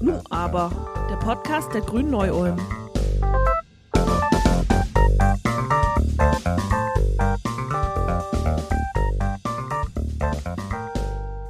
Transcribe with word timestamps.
Nu 0.00 0.20
aber, 0.30 0.70
der 1.10 1.16
Podcast 1.16 1.72
der 1.74 1.80
Grünen 1.80 2.10
Neu-Ulm. 2.10 2.58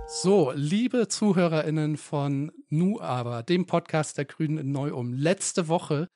So, 0.08 0.50
liebe 0.54 1.08
ZuhörerInnen 1.08 1.96
von 1.96 2.50
Nu 2.68 3.00
aber, 3.00 3.42
dem 3.42 3.66
Podcast 3.66 4.18
der 4.18 4.24
Grünen 4.24 4.58
in 4.58 4.72
Neu-Ulm. 4.72 5.12
Letzte 5.12 5.68
Woche 5.68 6.08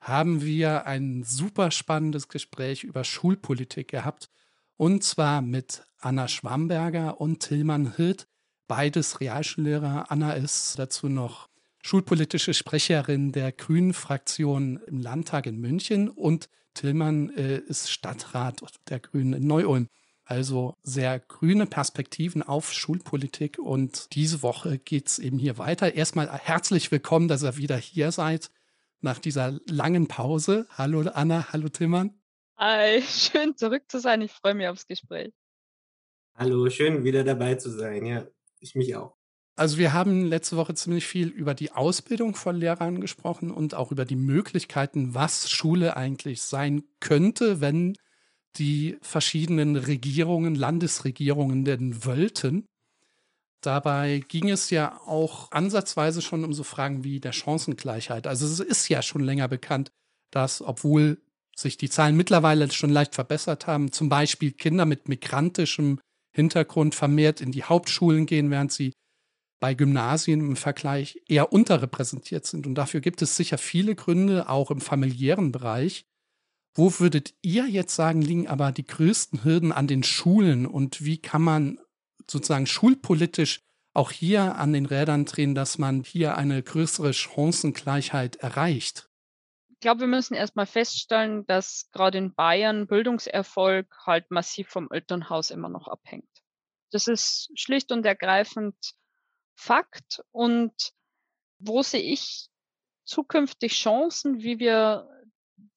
haben 0.00 0.42
wir 0.42 0.86
ein 0.86 1.22
super 1.22 1.70
spannendes 1.70 2.28
Gespräch 2.28 2.84
über 2.84 3.04
Schulpolitik 3.04 3.88
gehabt. 3.88 4.30
Und 4.76 5.04
zwar 5.04 5.42
mit 5.42 5.84
Anna 5.98 6.28
Schwamberger 6.28 7.20
und 7.20 7.40
Tillmann 7.40 7.96
Hirt, 7.96 8.28
beides 8.68 9.20
Realschullehrer. 9.20 10.10
Anna 10.10 10.34
ist 10.34 10.78
dazu 10.78 11.08
noch 11.08 11.48
schulpolitische 11.82 12.54
Sprecherin 12.54 13.32
der 13.32 13.50
Grünen-Fraktion 13.50 14.80
im 14.86 15.00
Landtag 15.00 15.46
in 15.46 15.58
München 15.58 16.08
und 16.08 16.48
Tillmann 16.74 17.30
äh, 17.30 17.58
ist 17.58 17.90
Stadtrat 17.90 18.60
der 18.88 19.00
Grünen 19.00 19.32
in 19.32 19.46
Neu-Ulm. 19.46 19.88
Also 20.24 20.74
sehr 20.82 21.18
grüne 21.18 21.64
Perspektiven 21.64 22.42
auf 22.42 22.72
Schulpolitik 22.72 23.58
und 23.58 24.14
diese 24.14 24.42
Woche 24.42 24.78
geht 24.78 25.08
es 25.08 25.18
eben 25.18 25.38
hier 25.38 25.56
weiter. 25.56 25.94
Erstmal 25.94 26.30
herzlich 26.30 26.92
willkommen, 26.92 27.28
dass 27.28 27.42
ihr 27.42 27.56
wieder 27.56 27.78
hier 27.78 28.12
seid 28.12 28.50
nach 29.00 29.18
dieser 29.18 29.58
langen 29.66 30.06
Pause. 30.06 30.66
Hallo 30.76 31.00
Anna, 31.00 31.50
hallo 31.52 31.70
Tillmann. 31.70 32.20
Hi, 32.58 33.02
schön 33.08 33.56
zurück 33.56 33.84
zu 33.88 34.00
sein. 34.00 34.20
Ich 34.20 34.32
freue 34.32 34.54
mich 34.54 34.68
aufs 34.68 34.86
Gespräch. 34.86 35.32
Hallo, 36.34 36.68
schön 36.68 37.04
wieder 37.04 37.24
dabei 37.24 37.54
zu 37.54 37.70
sein. 37.70 38.04
Ja, 38.04 38.26
ich 38.60 38.74
mich 38.74 38.96
auch. 38.96 39.16
Also 39.56 39.78
wir 39.78 39.92
haben 39.92 40.24
letzte 40.24 40.56
Woche 40.56 40.74
ziemlich 40.74 41.06
viel 41.06 41.28
über 41.28 41.52
die 41.52 41.72
Ausbildung 41.72 42.36
von 42.36 42.54
Lehrern 42.54 43.00
gesprochen 43.00 43.50
und 43.50 43.74
auch 43.74 43.90
über 43.90 44.04
die 44.04 44.14
Möglichkeiten, 44.14 45.14
was 45.14 45.50
Schule 45.50 45.96
eigentlich 45.96 46.42
sein 46.42 46.84
könnte, 47.00 47.60
wenn 47.60 47.96
die 48.56 48.98
verschiedenen 49.02 49.74
Regierungen, 49.74 50.54
Landesregierungen 50.54 51.64
denn 51.64 52.04
wollten. 52.04 52.66
Dabei 53.60 54.22
ging 54.28 54.48
es 54.48 54.70
ja 54.70 55.00
auch 55.06 55.50
ansatzweise 55.50 56.22
schon 56.22 56.44
um 56.44 56.52
so 56.52 56.62
Fragen 56.62 57.02
wie 57.02 57.18
der 57.18 57.32
Chancengleichheit. 57.32 58.28
Also 58.28 58.46
es 58.46 58.60
ist 58.60 58.88
ja 58.88 59.02
schon 59.02 59.22
länger 59.22 59.48
bekannt, 59.48 59.90
dass 60.30 60.62
obwohl 60.62 61.20
sich 61.56 61.76
die 61.76 61.90
Zahlen 61.90 62.16
mittlerweile 62.16 62.70
schon 62.70 62.90
leicht 62.90 63.16
verbessert 63.16 63.66
haben, 63.66 63.90
zum 63.90 64.08
Beispiel 64.08 64.52
Kinder 64.52 64.84
mit 64.84 65.08
migrantischem 65.08 65.98
Hintergrund 66.38 66.94
vermehrt 66.94 67.40
in 67.40 67.50
die 67.50 67.64
Hauptschulen 67.64 68.24
gehen, 68.24 68.50
während 68.50 68.70
sie 68.70 68.92
bei 69.60 69.74
Gymnasien 69.74 70.40
im 70.40 70.54
Vergleich 70.56 71.20
eher 71.26 71.52
unterrepräsentiert 71.52 72.46
sind. 72.46 72.64
Und 72.66 72.76
dafür 72.76 73.00
gibt 73.00 73.22
es 73.22 73.34
sicher 73.34 73.58
viele 73.58 73.96
Gründe, 73.96 74.48
auch 74.48 74.70
im 74.70 74.80
familiären 74.80 75.50
Bereich. 75.50 76.06
Wo 76.74 77.00
würdet 77.00 77.34
ihr 77.42 77.66
jetzt 77.66 77.96
sagen, 77.96 78.22
liegen 78.22 78.46
aber 78.46 78.70
die 78.70 78.86
größten 78.86 79.42
Hürden 79.42 79.72
an 79.72 79.88
den 79.88 80.04
Schulen 80.04 80.64
und 80.64 81.04
wie 81.04 81.18
kann 81.18 81.42
man 81.42 81.80
sozusagen 82.30 82.66
schulpolitisch 82.66 83.58
auch 83.94 84.12
hier 84.12 84.54
an 84.54 84.72
den 84.72 84.86
Rädern 84.86 85.24
drehen, 85.24 85.56
dass 85.56 85.78
man 85.78 86.04
hier 86.04 86.36
eine 86.36 86.62
größere 86.62 87.12
Chancengleichheit 87.12 88.36
erreicht? 88.36 89.07
Ich 89.78 89.82
glaube, 89.82 90.00
wir 90.00 90.06
müssen 90.08 90.34
erstmal 90.34 90.66
feststellen, 90.66 91.46
dass 91.46 91.88
gerade 91.92 92.18
in 92.18 92.34
Bayern 92.34 92.88
Bildungserfolg 92.88 93.86
halt 94.04 94.28
massiv 94.32 94.68
vom 94.68 94.88
Elternhaus 94.90 95.52
immer 95.52 95.68
noch 95.68 95.86
abhängt. 95.86 96.28
Das 96.90 97.06
ist 97.06 97.52
schlicht 97.54 97.92
und 97.92 98.04
ergreifend 98.04 98.74
Fakt. 99.54 100.20
Und 100.32 100.74
wo 101.60 101.82
sehe 101.82 102.02
ich 102.02 102.48
zukünftig 103.04 103.74
Chancen, 103.74 104.42
wie 104.42 104.58
wir 104.58 105.08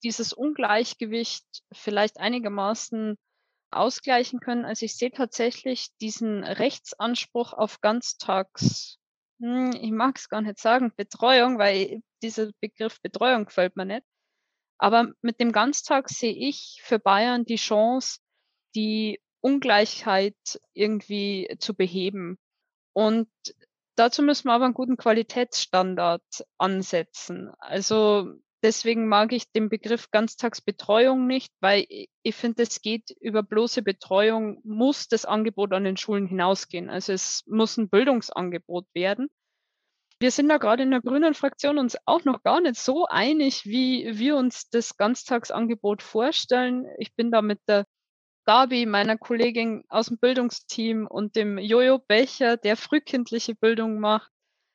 dieses 0.02 0.34
Ungleichgewicht 0.34 1.46
vielleicht 1.72 2.18
einigermaßen 2.18 3.20
ausgleichen 3.70 4.40
können. 4.40 4.66
Also 4.66 4.84
ich 4.86 4.96
sehe 4.96 5.12
tatsächlich 5.12 5.90
diesen 6.02 6.44
Rechtsanspruch 6.44 7.54
auf 7.54 7.82
Ganztags, 7.82 8.98
ich 9.42 9.92
mag 9.92 10.18
es 10.18 10.30
gar 10.30 10.42
nicht 10.42 10.60
sagen, 10.60 10.94
Betreuung, 10.96 11.58
weil 11.58 12.02
dieser 12.22 12.52
Begriff 12.60 13.02
Betreuung 13.02 13.46
gefällt 13.46 13.76
mir 13.76 13.86
nicht. 13.86 14.04
Aber 14.78 15.12
mit 15.22 15.40
dem 15.40 15.52
Ganztag 15.52 16.10
sehe 16.10 16.34
ich 16.34 16.82
für 16.84 17.00
Bayern 17.00 17.46
die 17.46 17.56
Chance, 17.56 18.20
die 18.76 19.20
Ungleichheit 19.42 20.36
irgendwie 20.74 21.56
zu 21.60 21.76
beheben. 21.76 22.38
Und 22.94 23.30
dazu 23.96 24.22
müssen 24.22 24.48
wir 24.48 24.54
aber 24.54 24.66
einen 24.66 24.74
guten 24.74 24.98
Qualitätsstandard 24.98 26.24
ansetzen. 26.58 27.52
Also 27.58 28.34
deswegen 28.64 29.08
mag 29.08 29.34
ich 29.34 29.52
den 29.52 29.70
Begriff 29.70 30.12
Ganztagsbetreuung 30.12 31.28
nicht, 31.28 31.54
weil 31.60 31.86
ich 32.24 32.36
finde, 32.36 32.64
es 32.64 32.82
geht 32.82 33.12
über 33.20 33.44
bloße 33.44 33.82
Betreuung, 33.82 34.62
muss 34.64 35.08
das 35.08 35.26
Angebot 35.26 35.74
an 35.74 35.84
den 35.84 35.98
Schulen 35.98 36.28
hinausgehen. 36.28 36.90
Also 36.90 37.14
es 37.14 37.44
muss 37.48 37.78
ein 37.78 37.90
Bildungsangebot 37.90 38.86
werden. 38.94 39.30
Wir 40.20 40.30
sind 40.30 40.50
da 40.50 40.58
gerade 40.58 40.84
in 40.84 40.92
der 40.92 41.02
grünen 41.02 41.34
Fraktion 41.34 41.80
uns 41.80 41.98
auch 42.06 42.24
noch 42.26 42.44
gar 42.44 42.62
nicht 42.62 42.76
so 42.76 43.08
einig, 43.08 43.66
wie 43.66 44.20
wir 44.20 44.36
uns 44.38 44.70
das 44.70 44.96
Ganztagsangebot 44.96 46.04
vorstellen. 46.04 46.86
Ich 47.00 47.16
bin 47.16 47.32
da 47.32 47.42
mit 47.42 47.60
der 47.68 47.86
Gabi, 48.46 48.86
meiner 48.86 49.18
Kollegin 49.18 49.84
aus 49.90 50.08
dem 50.08 50.20
Bildungsteam 50.20 51.08
und 51.08 51.36
dem 51.36 51.58
Jojo 51.58 52.00
Becher, 52.00 52.58
der 52.58 52.78
frühkindliche 52.78 53.56
Bildung 53.56 54.00
macht, 54.00 54.32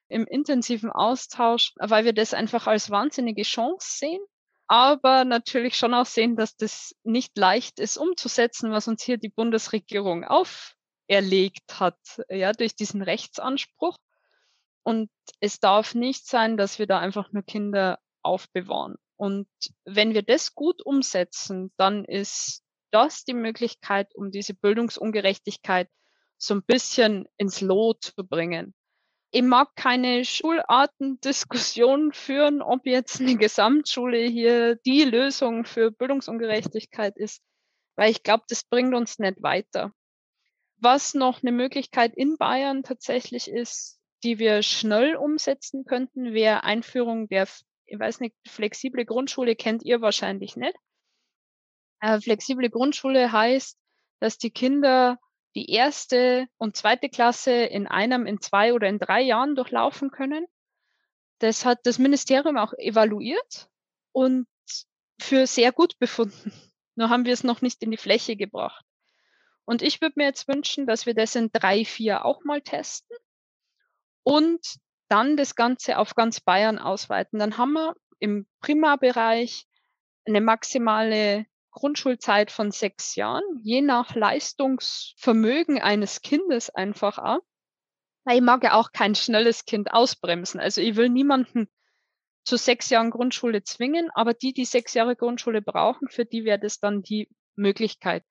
im 0.08 0.26
intensiven 0.26 0.90
Austausch, 0.90 1.72
weil 1.76 2.04
wir 2.04 2.12
das 2.12 2.34
einfach 2.34 2.66
als 2.66 2.90
wahnsinnige 2.90 3.42
Chance 3.42 3.98
sehen, 3.98 4.20
aber 4.68 5.24
natürlich 5.24 5.76
schon 5.76 5.94
auch 5.94 6.06
sehen, 6.06 6.36
dass 6.36 6.56
das 6.56 6.94
nicht 7.04 7.36
leicht 7.36 7.78
ist 7.78 7.96
umzusetzen, 7.96 8.72
was 8.72 8.88
uns 8.88 9.02
hier 9.02 9.16
die 9.16 9.28
Bundesregierung 9.28 10.24
auferlegt 10.24 11.80
hat, 11.80 11.98
ja, 12.28 12.52
durch 12.52 12.74
diesen 12.74 13.02
Rechtsanspruch. 13.02 13.96
Und 14.82 15.10
es 15.40 15.60
darf 15.60 15.94
nicht 15.94 16.26
sein, 16.26 16.56
dass 16.56 16.78
wir 16.78 16.86
da 16.86 16.98
einfach 16.98 17.32
nur 17.32 17.42
Kinder 17.42 17.98
aufbewahren. 18.22 18.96
Und 19.16 19.48
wenn 19.84 20.14
wir 20.14 20.22
das 20.22 20.54
gut 20.54 20.84
umsetzen, 20.84 21.72
dann 21.76 22.04
ist 22.04 22.62
das 22.90 23.24
die 23.24 23.34
Möglichkeit, 23.34 24.14
um 24.14 24.30
diese 24.30 24.54
Bildungsungerechtigkeit 24.54 25.88
so 26.38 26.54
ein 26.54 26.62
bisschen 26.62 27.26
ins 27.36 27.60
Lot 27.60 28.04
zu 28.04 28.26
bringen 28.26 28.74
ich 29.30 29.42
mag 29.42 29.74
keine 29.76 30.24
Schulartendiskussion 30.24 32.12
führen, 32.14 32.62
ob 32.62 32.86
jetzt 32.86 33.20
eine 33.20 33.36
Gesamtschule 33.36 34.24
hier 34.26 34.76
die 34.76 35.02
Lösung 35.02 35.64
für 35.64 35.90
Bildungsungerechtigkeit 35.90 37.16
ist, 37.16 37.42
weil 37.96 38.10
ich 38.10 38.22
glaube, 38.22 38.44
das 38.48 38.64
bringt 38.64 38.94
uns 38.94 39.18
nicht 39.18 39.42
weiter. 39.42 39.92
Was 40.78 41.14
noch 41.14 41.42
eine 41.42 41.52
Möglichkeit 41.52 42.14
in 42.14 42.36
Bayern 42.36 42.82
tatsächlich 42.82 43.48
ist, 43.48 43.98
die 44.22 44.38
wir 44.38 44.62
schnell 44.62 45.16
umsetzen 45.16 45.84
könnten, 45.84 46.32
wäre 46.32 46.64
Einführung 46.64 47.28
der, 47.28 47.48
ich 47.86 47.98
weiß 47.98 48.20
nicht, 48.20 48.34
flexible 48.46 49.04
Grundschule 49.04 49.56
kennt 49.56 49.82
ihr 49.82 50.00
wahrscheinlich 50.00 50.56
nicht. 50.56 50.76
Äh, 52.00 52.20
flexible 52.20 52.68
Grundschule 52.68 53.32
heißt, 53.32 53.78
dass 54.20 54.38
die 54.38 54.50
Kinder 54.50 55.18
die 55.56 55.70
erste 55.70 56.46
und 56.58 56.76
zweite 56.76 57.08
Klasse 57.08 57.50
in 57.50 57.86
einem, 57.86 58.26
in 58.26 58.40
zwei 58.40 58.74
oder 58.74 58.88
in 58.88 58.98
drei 58.98 59.22
Jahren 59.22 59.56
durchlaufen 59.56 60.10
können. 60.10 60.46
Das 61.38 61.64
hat 61.64 61.80
das 61.84 61.98
Ministerium 61.98 62.58
auch 62.58 62.74
evaluiert 62.74 63.68
und 64.12 64.46
für 65.18 65.46
sehr 65.46 65.72
gut 65.72 65.98
befunden. 65.98 66.52
Nur 66.94 67.08
haben 67.08 67.24
wir 67.24 67.32
es 67.32 67.42
noch 67.42 67.62
nicht 67.62 67.82
in 67.82 67.90
die 67.90 67.96
Fläche 67.96 68.36
gebracht. 68.36 68.84
Und 69.64 69.82
ich 69.82 70.00
würde 70.00 70.14
mir 70.16 70.26
jetzt 70.26 70.46
wünschen, 70.46 70.86
dass 70.86 71.06
wir 71.06 71.14
das 71.14 71.34
in 71.34 71.50
drei, 71.50 71.84
vier 71.84 72.24
auch 72.24 72.44
mal 72.44 72.60
testen 72.60 73.16
und 74.22 74.60
dann 75.08 75.36
das 75.36 75.54
Ganze 75.54 75.98
auf 75.98 76.14
ganz 76.14 76.40
Bayern 76.40 76.78
ausweiten. 76.78 77.38
Dann 77.38 77.56
haben 77.56 77.72
wir 77.72 77.94
im 78.18 78.46
Primarbereich 78.60 79.66
eine 80.26 80.40
maximale 80.40 81.46
Grundschulzeit 81.76 82.50
von 82.50 82.70
sechs 82.70 83.16
Jahren, 83.16 83.44
je 83.62 83.82
nach 83.82 84.14
Leistungsvermögen 84.14 85.78
eines 85.78 86.22
Kindes 86.22 86.70
einfach 86.70 87.18
auch. 87.18 87.42
Ich 88.28 88.40
mag 88.40 88.64
ja 88.64 88.72
auch 88.72 88.92
kein 88.92 89.14
schnelles 89.14 89.66
Kind 89.66 89.92
ausbremsen. 89.92 90.58
Also 90.58 90.80
ich 90.80 90.96
will 90.96 91.10
niemanden 91.10 91.68
zu 92.44 92.56
sechs 92.56 92.88
Jahren 92.88 93.10
Grundschule 93.10 93.62
zwingen, 93.62 94.08
aber 94.14 94.32
die, 94.32 94.54
die 94.54 94.64
sechs 94.64 94.94
Jahre 94.94 95.16
Grundschule 95.16 95.60
brauchen, 95.60 96.08
für 96.08 96.24
die 96.24 96.44
wäre 96.44 96.58
das 96.58 96.80
dann 96.80 97.02
die 97.02 97.28
Möglichkeit. 97.56 98.24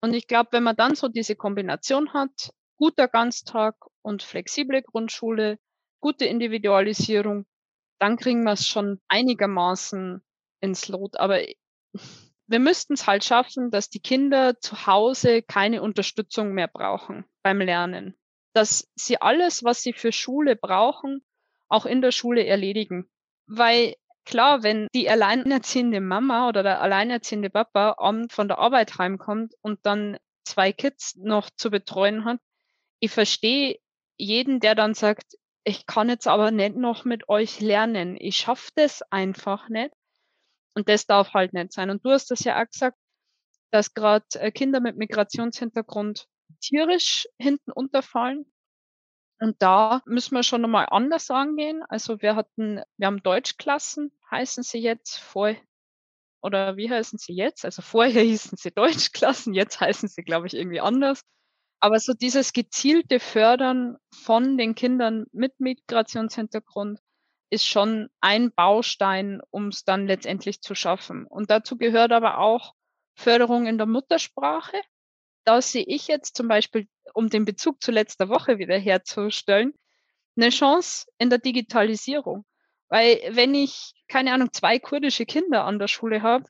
Und 0.00 0.14
ich 0.14 0.28
glaube, 0.28 0.50
wenn 0.52 0.62
man 0.62 0.76
dann 0.76 0.94
so 0.94 1.08
diese 1.08 1.34
Kombination 1.34 2.12
hat, 2.12 2.52
guter 2.76 3.08
Ganztag 3.08 3.74
und 4.02 4.22
flexible 4.22 4.80
Grundschule, 4.82 5.58
gute 6.00 6.24
Individualisierung, 6.24 7.46
dann 7.98 8.16
kriegen 8.16 8.44
wir 8.44 8.52
es 8.52 8.66
schon 8.66 9.00
einigermaßen 9.08 10.22
ins 10.60 10.86
Lot. 10.86 11.18
Aber 11.18 11.40
wir 12.50 12.58
müssten 12.58 12.94
es 12.94 13.06
halt 13.06 13.24
schaffen, 13.24 13.70
dass 13.70 13.90
die 13.90 14.00
Kinder 14.00 14.58
zu 14.60 14.86
Hause 14.86 15.42
keine 15.42 15.82
Unterstützung 15.82 16.52
mehr 16.52 16.68
brauchen 16.68 17.24
beim 17.42 17.60
Lernen. 17.60 18.16
dass 18.52 18.88
sie 18.96 19.20
alles, 19.20 19.64
was 19.64 19.82
sie 19.82 19.92
für 19.92 20.12
Schule 20.12 20.56
brauchen, 20.56 21.24
auch 21.68 21.86
in 21.86 22.02
der 22.02 22.10
Schule 22.12 22.44
erledigen. 22.44 23.08
Weil 23.46 23.94
klar, 24.24 24.62
wenn 24.64 24.88
die 24.94 25.08
alleinerziehende 25.08 26.00
Mama 26.00 26.48
oder 26.48 26.62
der 26.64 26.80
alleinerziehende 26.82 27.50
Papa 27.50 27.94
abend 27.98 28.32
von 28.32 28.48
der 28.48 28.58
Arbeit 28.58 28.98
heimkommt 28.98 29.54
und 29.62 29.86
dann 29.86 30.18
zwei 30.44 30.72
Kids 30.72 31.16
noch 31.16 31.50
zu 31.50 31.70
betreuen 31.70 32.24
hat, 32.24 32.40
ich 33.00 33.12
verstehe 33.12 33.78
jeden, 34.18 34.60
der 34.60 34.74
dann 34.74 34.94
sagt, 34.94 35.36
ich 35.64 35.86
kann 35.86 36.08
jetzt 36.08 36.26
aber 36.26 36.50
nicht 36.50 36.76
noch 36.76 37.04
mit 37.04 37.28
euch 37.28 37.60
lernen. 37.60 38.16
Ich 38.18 38.38
schaffe 38.38 38.70
das 38.74 39.02
einfach 39.12 39.68
nicht. 39.68 39.92
Und 40.74 40.88
das 40.88 41.06
darf 41.06 41.34
halt 41.34 41.52
nicht 41.52 41.72
sein. 41.72 41.90
Und 41.90 42.04
du 42.04 42.10
hast 42.10 42.30
das 42.30 42.44
ja 42.44 42.60
auch 42.60 42.68
gesagt, 42.68 42.96
dass 43.70 43.94
gerade 43.94 44.26
äh, 44.34 44.50
Kinder 44.50 44.80
mit 44.80 44.96
Migrationshintergrund 44.96 46.26
tierisch 46.60 47.26
hinten 47.38 47.72
unterfallen. 47.72 48.50
Und 49.40 49.62
da 49.62 50.02
müssen 50.04 50.34
wir 50.34 50.42
schon 50.42 50.60
nochmal 50.60 50.86
anders 50.90 51.30
angehen. 51.30 51.82
Also 51.88 52.20
wir 52.20 52.36
hatten, 52.36 52.82
wir 52.98 53.06
haben 53.06 53.22
Deutschklassen, 53.22 54.12
heißen 54.30 54.62
sie 54.62 54.78
jetzt 54.78 55.18
vor, 55.18 55.54
oder 56.42 56.76
wie 56.76 56.90
heißen 56.90 57.18
sie 57.18 57.34
jetzt? 57.34 57.64
Also 57.64 57.82
vorher 57.82 58.22
hießen 58.22 58.58
sie 58.58 58.70
Deutschklassen, 58.70 59.54
jetzt 59.54 59.80
heißen 59.80 60.08
sie, 60.08 60.22
glaube 60.22 60.46
ich, 60.46 60.54
irgendwie 60.54 60.80
anders. 60.80 61.22
Aber 61.80 61.98
so 61.98 62.12
dieses 62.12 62.52
gezielte 62.52 63.20
Fördern 63.20 63.96
von 64.12 64.58
den 64.58 64.74
Kindern 64.74 65.26
mit 65.32 65.58
Migrationshintergrund 65.60 67.00
ist 67.50 67.66
schon 67.66 68.08
ein 68.20 68.52
Baustein, 68.52 69.40
um 69.50 69.68
es 69.68 69.84
dann 69.84 70.06
letztendlich 70.06 70.62
zu 70.62 70.74
schaffen. 70.74 71.26
Und 71.26 71.50
dazu 71.50 71.76
gehört 71.76 72.12
aber 72.12 72.38
auch 72.38 72.74
Förderung 73.14 73.66
in 73.66 73.76
der 73.76 73.86
Muttersprache. 73.86 74.80
Da 75.44 75.60
sehe 75.60 75.84
ich 75.84 76.06
jetzt 76.06 76.36
zum 76.36 76.48
Beispiel, 76.48 76.86
um 77.12 77.28
den 77.28 77.44
Bezug 77.44 77.82
zu 77.82 77.90
letzter 77.90 78.28
Woche 78.28 78.58
wieder 78.58 78.78
herzustellen, 78.78 79.74
eine 80.36 80.50
Chance 80.50 81.06
in 81.18 81.28
der 81.28 81.38
Digitalisierung. 81.38 82.44
Weil 82.88 83.20
wenn 83.30 83.54
ich, 83.54 83.92
keine 84.08 84.32
Ahnung, 84.32 84.52
zwei 84.52 84.78
kurdische 84.78 85.26
Kinder 85.26 85.64
an 85.64 85.78
der 85.78 85.88
Schule 85.88 86.22
habe, 86.22 86.44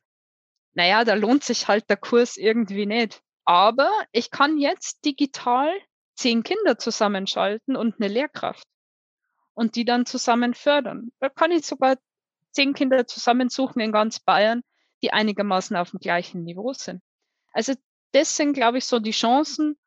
naja, 0.73 1.03
da 1.03 1.15
lohnt 1.15 1.43
sich 1.43 1.67
halt 1.67 1.89
der 1.89 1.97
Kurs 1.97 2.37
irgendwie 2.37 2.85
nicht. 2.85 3.21
Aber 3.43 3.89
ich 4.11 4.31
kann 4.31 4.57
jetzt 4.57 5.03
digital 5.03 5.71
zehn 6.15 6.43
Kinder 6.43 6.77
zusammenschalten 6.77 7.75
und 7.75 7.95
eine 7.99 8.07
Lehrkraft 8.07 8.67
und 9.53 9.75
die 9.75 9.85
dann 9.85 10.05
zusammen 10.05 10.53
fördern. 10.53 11.11
Da 11.19 11.29
kann 11.29 11.51
ich 11.51 11.65
sogar 11.65 11.97
zehn 12.51 12.73
Kinder 12.73 13.07
zusammensuchen 13.07 13.81
in 13.81 13.91
ganz 13.91 14.19
Bayern, 14.19 14.61
die 15.01 15.13
einigermaßen 15.13 15.75
auf 15.75 15.91
dem 15.91 15.99
gleichen 15.99 16.43
Niveau 16.43 16.73
sind. 16.73 17.01
Also 17.53 17.73
das 18.11 18.35
sind, 18.35 18.53
glaube 18.53 18.77
ich, 18.77 18.85
so 18.85 18.99
die 18.99 19.11
Chancen, 19.11 19.77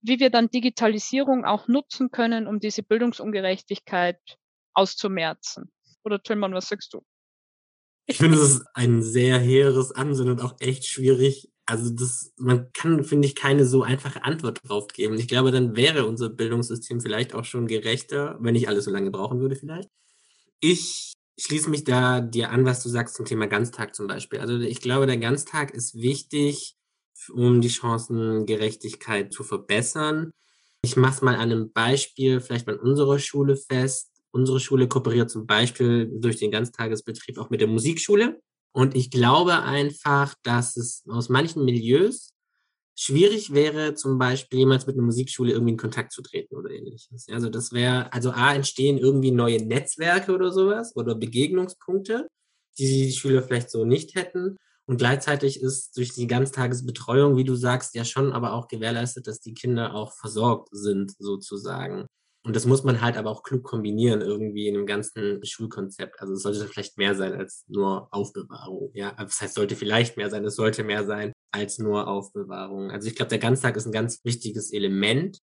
wie 0.00 0.20
wir 0.20 0.30
dann 0.30 0.50
Digitalisierung 0.50 1.44
auch 1.44 1.68
nutzen 1.68 2.10
können, 2.10 2.46
um 2.46 2.60
diese 2.60 2.82
Bildungsungerechtigkeit 2.82 4.20
auszumerzen. 4.72 5.72
Oder 6.04 6.22
Tillmann, 6.22 6.54
was 6.54 6.68
sagst 6.68 6.94
du? 6.94 7.02
Ich 8.06 8.18
finde, 8.18 8.38
es 8.38 8.50
ist 8.50 8.66
ein 8.74 9.02
sehr 9.02 9.38
hehres 9.38 9.90
Ansinnen 9.90 10.38
und 10.38 10.44
auch 10.44 10.60
echt 10.60 10.86
schwierig, 10.86 11.50
also 11.66 11.90
das, 11.90 12.32
man 12.38 12.72
kann, 12.72 13.04
finde 13.04 13.26
ich, 13.26 13.34
keine 13.34 13.66
so 13.66 13.82
einfache 13.82 14.24
Antwort 14.24 14.60
drauf 14.66 14.86
geben. 14.88 15.18
Ich 15.18 15.28
glaube, 15.28 15.50
dann 15.50 15.76
wäre 15.76 16.06
unser 16.06 16.28
Bildungssystem 16.30 17.00
vielleicht 17.00 17.34
auch 17.34 17.44
schon 17.44 17.66
gerechter, 17.66 18.38
wenn 18.40 18.54
ich 18.54 18.68
alles 18.68 18.84
so 18.84 18.90
lange 18.92 19.10
brauchen 19.10 19.40
würde 19.40 19.56
vielleicht. 19.56 19.90
Ich 20.60 21.12
schließe 21.38 21.68
mich 21.68 21.84
da 21.84 22.20
dir 22.20 22.50
an, 22.50 22.64
was 22.64 22.82
du 22.82 22.88
sagst 22.88 23.16
zum 23.16 23.26
Thema 23.26 23.46
Ganztag 23.46 23.94
zum 23.94 24.06
Beispiel. 24.06 24.38
Also 24.38 24.58
ich 24.58 24.80
glaube, 24.80 25.06
der 25.06 25.18
Ganztag 25.18 25.74
ist 25.74 25.94
wichtig, 25.94 26.76
um 27.32 27.60
die 27.60 27.70
Chancengerechtigkeit 27.70 29.32
zu 29.32 29.42
verbessern. 29.42 30.30
Ich 30.82 30.96
mache 30.96 31.14
es 31.14 31.22
mal 31.22 31.34
an 31.34 31.40
einem 31.40 31.72
Beispiel, 31.72 32.40
vielleicht 32.40 32.66
bei 32.66 32.76
unserer 32.76 33.18
Schule 33.18 33.56
fest. 33.56 34.12
Unsere 34.30 34.60
Schule 34.60 34.86
kooperiert 34.86 35.30
zum 35.30 35.46
Beispiel 35.46 36.10
durch 36.20 36.36
den 36.36 36.50
Ganztagesbetrieb 36.50 37.38
auch 37.38 37.50
mit 37.50 37.60
der 37.60 37.68
Musikschule. 37.68 38.40
Und 38.76 38.94
ich 38.94 39.10
glaube 39.10 39.62
einfach, 39.62 40.34
dass 40.42 40.76
es 40.76 41.02
aus 41.08 41.30
manchen 41.30 41.64
Milieus 41.64 42.34
schwierig 42.94 43.54
wäre, 43.54 43.94
zum 43.94 44.18
Beispiel 44.18 44.58
jemals 44.58 44.86
mit 44.86 44.96
einer 44.96 45.04
Musikschule 45.06 45.52
irgendwie 45.52 45.72
in 45.72 45.78
Kontakt 45.78 46.12
zu 46.12 46.20
treten 46.20 46.54
oder 46.56 46.68
ähnliches. 46.68 47.26
Also 47.30 47.48
das 47.48 47.72
wäre, 47.72 48.12
also 48.12 48.32
A, 48.32 48.54
entstehen 48.54 48.98
irgendwie 48.98 49.30
neue 49.30 49.64
Netzwerke 49.64 50.34
oder 50.34 50.52
sowas 50.52 50.94
oder 50.94 51.14
Begegnungspunkte, 51.14 52.28
die 52.76 53.06
die 53.06 53.12
Schüler 53.12 53.42
vielleicht 53.42 53.70
so 53.70 53.86
nicht 53.86 54.14
hätten. 54.14 54.58
Und 54.84 54.98
gleichzeitig 54.98 55.62
ist 55.62 55.96
durch 55.96 56.12
die 56.12 56.26
Ganztagesbetreuung, 56.26 57.38
wie 57.38 57.44
du 57.44 57.54
sagst, 57.54 57.94
ja 57.94 58.04
schon 58.04 58.30
aber 58.34 58.52
auch 58.52 58.68
gewährleistet, 58.68 59.26
dass 59.26 59.40
die 59.40 59.54
Kinder 59.54 59.94
auch 59.94 60.12
versorgt 60.12 60.68
sind, 60.72 61.14
sozusagen. 61.18 62.08
Und 62.46 62.54
das 62.54 62.64
muss 62.64 62.84
man 62.84 63.00
halt 63.00 63.16
aber 63.16 63.28
auch 63.28 63.42
klug 63.42 63.64
kombinieren 63.64 64.20
irgendwie 64.20 64.68
in 64.68 64.76
einem 64.76 64.86
ganzen 64.86 65.44
Schulkonzept. 65.44 66.20
Also 66.20 66.34
es 66.34 66.42
sollte 66.42 66.64
vielleicht 66.68 66.96
mehr 66.96 67.16
sein 67.16 67.32
als 67.32 67.64
nur 67.66 68.06
Aufbewahrung. 68.12 68.92
Ja, 68.94 69.08
also 69.16 69.24
das 69.24 69.40
heißt, 69.40 69.54
sollte 69.54 69.74
vielleicht 69.74 70.16
mehr 70.16 70.30
sein, 70.30 70.44
es 70.44 70.54
sollte 70.54 70.84
mehr 70.84 71.04
sein 71.04 71.32
als 71.50 71.78
nur 71.78 72.06
Aufbewahrung. 72.06 72.92
Also 72.92 73.08
ich 73.08 73.16
glaube, 73.16 73.30
der 73.30 73.40
Ganztag 73.40 73.76
ist 73.76 73.86
ein 73.86 73.92
ganz 73.92 74.20
wichtiges 74.22 74.72
Element. 74.72 75.40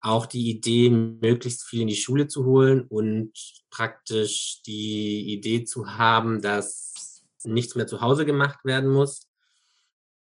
Auch 0.00 0.24
die 0.24 0.48
Idee, 0.48 0.88
möglichst 0.88 1.64
viel 1.64 1.82
in 1.82 1.88
die 1.88 1.94
Schule 1.94 2.26
zu 2.26 2.46
holen 2.46 2.86
und 2.88 3.32
praktisch 3.68 4.62
die 4.66 5.34
Idee 5.34 5.64
zu 5.64 5.98
haben, 5.98 6.40
dass 6.40 7.22
nichts 7.44 7.74
mehr 7.74 7.86
zu 7.86 8.00
Hause 8.00 8.24
gemacht 8.24 8.64
werden 8.64 8.88
muss, 8.88 9.28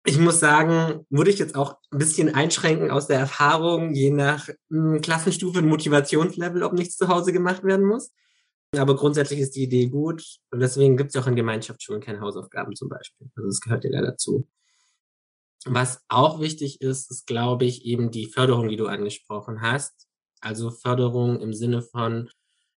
ich 0.07 0.19
muss 0.19 0.41
sagen, 0.41 1.05
würde 1.11 1.31
ich 1.31 1.39
jetzt 1.39 1.57
auch 1.57 1.77
ein 1.91 1.99
bisschen 1.99 2.35
einschränken 2.35 2.91
aus 2.91 3.09
der 3.09 3.19
Erfahrung, 3.19 3.93
je 3.93 4.11
nach 4.11 4.49
hm, 4.71 5.01
Klassenstufe 5.01 5.59
und 5.59 5.69
Motivationslevel, 5.69 6.63
ob 6.63 6.73
nichts 6.73 6.97
zu 6.97 7.09
Hause 7.09 7.33
gemacht 7.33 7.65
werden 7.65 7.85
muss. 7.85 8.13
Aber 8.77 8.95
grundsätzlich 8.95 9.41
ist 9.41 9.57
die 9.57 9.65
Idee 9.65 9.87
gut 9.87 10.25
und 10.51 10.61
deswegen 10.61 10.97
gibt 10.97 11.15
es 11.15 11.21
auch 11.21 11.27
in 11.27 11.37
Gemeinschaftsschulen 11.37 12.01
keine 12.01 12.21
Hausaufgaben 12.21 12.75
zum 12.75 12.89
Beispiel. 12.89 13.29
Also 13.35 13.49
das 13.49 13.61
gehört 13.61 13.85
ja 13.85 13.91
da 13.91 14.03
dazu. 14.03 14.49
Was 15.65 16.01
auch 16.09 16.41
wichtig 16.41 16.81
ist, 16.81 17.11
ist, 17.11 17.27
glaube 17.27 17.65
ich, 17.65 17.85
eben 17.85 18.11
die 18.11 18.27
Förderung, 18.27 18.69
die 18.69 18.77
du 18.77 18.87
angesprochen 18.87 19.61
hast. 19.61 20.07
Also 20.41 20.71
Förderung 20.71 21.41
im 21.41 21.53
Sinne 21.53 21.83
von, 21.83 22.31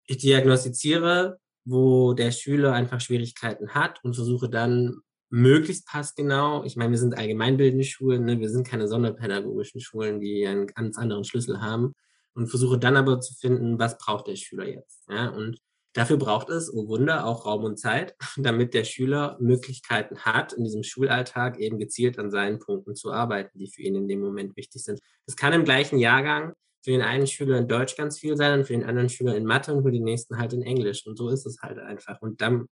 ich 0.07 0.19
diagnostiziere, 0.19 1.41
wo 1.65 2.13
der 2.13 2.31
Schüler 2.31 2.73
einfach 2.73 3.01
Schwierigkeiten 3.01 3.75
hat 3.75 4.05
und 4.05 4.15
versuche 4.15 4.49
dann 4.49 5.01
möglichst 5.37 5.87
passgenau. 5.87 6.65
Ich 6.65 6.77
meine, 6.77 6.93
wir 6.93 6.99
sind 6.99 7.19
allgemeinbildende 7.19 7.85
Schulen, 7.85 8.25
ne? 8.25 8.41
wir 8.41 8.49
sind 8.49 8.67
keine 8.67 8.89
sonderpädagogischen 8.89 9.83
Schulen, 9.83 10.19
die 10.19 10.47
einen 10.47 10.67
ganz 10.67 10.97
anderen 10.97 11.25
Schlüssel 11.25 11.61
haben 11.61 11.93
und 12.35 12.49
versuche 12.49 12.79
dann 12.79 12.97
aber 12.97 13.21
zu 13.21 13.35
finden, 13.35 13.79
was 13.79 13.99
braucht 13.99 14.29
der 14.29 14.37
Schüler 14.37 14.67
jetzt. 14.67 15.03
Ja? 15.11 15.29
Und 15.29 15.59
dafür 15.93 16.17
braucht 16.17 16.49
es, 16.49 16.73
oh 16.73 16.89
Wunder, 16.89 17.27
auch 17.27 17.45
Raum 17.45 17.65
und 17.65 17.79
Zeit, 17.79 18.15
damit 18.39 18.73
der 18.73 18.85
Schüler 18.85 19.37
Möglichkeiten 19.39 20.21
hat, 20.21 20.55
in 20.55 20.65
diesem 20.65 20.83
Schulalltag 20.83 21.59
eben 21.59 21.79
gezielt 21.79 22.19
an 22.19 22.31
seinen 22.31 22.59
Punkten 22.59 22.95
zu 22.95 23.13
arbeiten, 23.13 23.59
die 23.59 23.71
für 23.71 23.83
ihn 23.83 23.95
in 23.95 24.09
dem 24.09 24.21
Moment 24.21 24.57
wichtig 24.57 24.85
sind. 24.85 25.01
Das 25.27 25.37
kann 25.37 25.53
im 25.53 25.65
gleichen 25.65 25.99
Jahrgang 25.99 26.55
für 26.83 26.93
den 26.93 27.03
einen 27.03 27.27
Schüler 27.27 27.59
in 27.59 27.69
Deutsch 27.69 27.95
ganz 27.97 28.19
viel 28.19 28.39
sein 28.39 28.61
und 28.61 28.65
für 28.65 28.73
den 28.73 28.85
anderen 28.85 29.11
Schüler 29.11 29.37
in 29.37 29.45
Mathe 29.45 29.75
und 29.75 29.83
für 29.83 29.93
den 29.93 30.05
nächsten 30.05 30.39
halt 30.39 30.55
in 30.55 30.63
Englisch. 30.63 31.07
Und 31.07 31.19
so 31.19 31.29
ist 31.29 31.45
es 31.45 31.61
halt 31.61 31.79
einfach. 31.79 32.23
Und 32.23 32.41
dann 32.41 32.69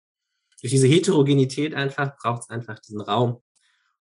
durch 0.61 0.71
diese 0.71 0.87
Heterogenität 0.87 1.73
einfach 1.73 2.15
braucht 2.17 2.43
es 2.43 2.49
einfach 2.49 2.79
diesen 2.79 3.01
Raum. 3.01 3.41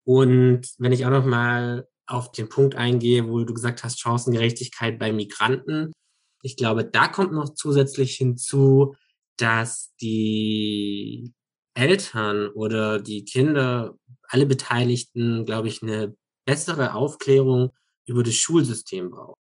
Und 0.05 0.67
wenn 0.77 0.91
ich 0.91 1.05
auch 1.05 1.11
noch 1.11 1.25
mal 1.25 1.87
auf 2.05 2.31
den 2.31 2.49
Punkt 2.49 2.75
eingehe, 2.75 3.27
wo 3.27 3.43
du 3.43 3.53
gesagt 3.53 3.83
hast, 3.83 3.99
Chancengerechtigkeit 3.99 4.99
bei 4.99 5.11
Migranten. 5.11 5.93
Ich 6.41 6.57
glaube, 6.57 6.85
da 6.85 7.07
kommt 7.07 7.31
noch 7.31 7.53
zusätzlich 7.53 8.15
hinzu, 8.17 8.95
dass 9.37 9.93
die 10.01 11.33
Eltern 11.73 12.49
oder 12.49 12.99
die 12.99 13.25
Kinder, 13.25 13.97
alle 14.27 14.45
Beteiligten, 14.45 15.45
glaube 15.45 15.67
ich, 15.69 15.81
eine 15.81 16.15
bessere 16.45 16.93
Aufklärung 16.93 17.71
über 18.05 18.23
das 18.23 18.35
Schulsystem 18.35 19.09
brauchen. 19.09 19.39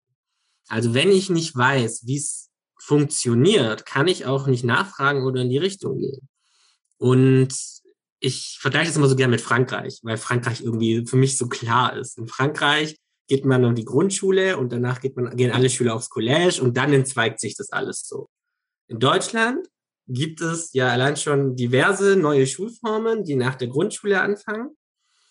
Also 0.67 0.93
wenn 0.93 1.11
ich 1.11 1.29
nicht 1.29 1.55
weiß, 1.55 2.05
wie 2.05 2.17
es 2.17 2.49
funktioniert, 2.79 3.85
kann 3.85 4.07
ich 4.07 4.25
auch 4.25 4.47
nicht 4.47 4.63
nachfragen 4.63 5.23
oder 5.23 5.41
in 5.41 5.49
die 5.49 5.57
Richtung 5.57 5.99
gehen. 5.99 6.29
Und 7.01 7.49
ich 8.19 8.59
vergleiche 8.61 8.89
das 8.89 8.95
immer 8.95 9.07
so 9.07 9.15
gerne 9.15 9.31
mit 9.31 9.41
Frankreich, 9.41 10.01
weil 10.03 10.17
Frankreich 10.17 10.61
irgendwie 10.61 11.03
für 11.07 11.15
mich 11.15 11.35
so 11.35 11.47
klar 11.47 11.97
ist. 11.97 12.19
In 12.19 12.27
Frankreich 12.27 12.99
geht 13.27 13.43
man 13.43 13.65
an 13.65 13.73
die 13.73 13.85
Grundschule 13.85 14.55
und 14.57 14.71
danach 14.71 15.01
geht 15.01 15.15
man, 15.17 15.35
gehen 15.35 15.51
alle 15.51 15.71
Schüler 15.71 15.95
aufs 15.95 16.11
College 16.11 16.61
und 16.61 16.77
dann 16.77 16.93
entzweigt 16.93 17.39
sich 17.39 17.55
das 17.55 17.71
alles 17.71 18.07
so. 18.07 18.29
In 18.87 18.99
Deutschland 18.99 19.67
gibt 20.07 20.41
es 20.41 20.73
ja 20.73 20.89
allein 20.89 21.17
schon 21.17 21.55
diverse 21.55 22.15
neue 22.15 22.45
Schulformen, 22.45 23.23
die 23.23 23.35
nach 23.35 23.55
der 23.55 23.69
Grundschule 23.69 24.21
anfangen 24.21 24.77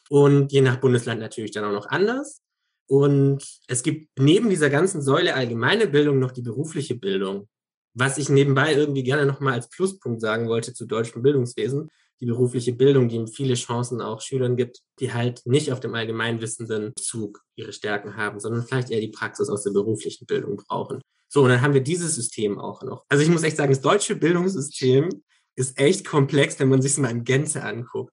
und 0.09 0.51
je 0.51 0.63
nach 0.63 0.81
Bundesland 0.81 1.21
natürlich 1.21 1.53
dann 1.53 1.65
auch 1.65 1.73
noch 1.73 1.87
anders. 1.87 2.43
Und 2.89 3.45
es 3.69 3.85
gibt 3.85 4.09
neben 4.19 4.51
dieser 4.51 4.71
ganzen 4.71 5.03
Säule 5.03 5.37
allgemeine 5.37 5.87
Bildung 5.87 6.19
noch 6.19 6.33
die 6.33 6.43
berufliche 6.43 6.97
Bildung. 6.97 7.49
Was 7.95 8.19
ich 8.19 8.29
nebenbei 8.29 8.75
irgendwie 8.75 9.03
gerne 9.03 9.27
nochmal 9.27 9.55
als 9.55 9.69
Pluspunkt 9.69 10.21
sagen 10.21 10.49
wollte 10.49 10.73
zu 10.75 10.87
deutschem 10.87 11.23
Bildungswesen, 11.23 11.91
die 12.21 12.27
berufliche 12.27 12.73
Bildung, 12.73 13.09
die 13.09 13.17
ihm 13.17 13.27
viele 13.27 13.55
Chancen 13.55 14.01
auch 14.01 14.21
Schülern 14.21 14.57
gibt, 14.57 14.81
die 15.01 15.13
halt 15.13 15.43
nicht 15.47 15.73
auf 15.73 15.81
dem 15.81 15.95
allgemeinwissenden 15.95 16.93
Zug 16.97 17.43
ihre 17.57 17.73
Stärken 17.73 18.17
haben, 18.17 18.41
sondern 18.41 18.65
vielleicht 18.65 18.91
eher 18.91 19.01
die 19.01 19.09
Praxis 19.09 19.49
aus 19.49 19.63
der 19.63 19.73
beruflichen 19.73 20.27
Bildung 20.27 20.57
brauchen. 20.57 21.01
So, 21.29 21.43
und 21.43 21.49
dann 21.49 21.63
haben 21.63 21.75
wir 21.75 21.81
dieses 21.81 22.15
System 22.15 22.59
auch 22.59 22.83
noch. 22.83 23.05
Also 23.09 23.23
ich 23.23 23.31
muss 23.31 23.43
echt 23.43 23.57
sagen, 23.57 23.73
das 23.73 23.81
deutsche 23.81 24.17
Bildungssystem 24.17 25.09
ist 25.57 25.79
echt 25.79 26.07
komplex, 26.07 26.59
wenn 26.59 26.69
man 26.69 26.83
sich 26.83 26.93
es 26.93 26.99
mal 26.99 27.11
in 27.11 27.25
Gänze 27.25 27.63
anguckt. 27.63 28.13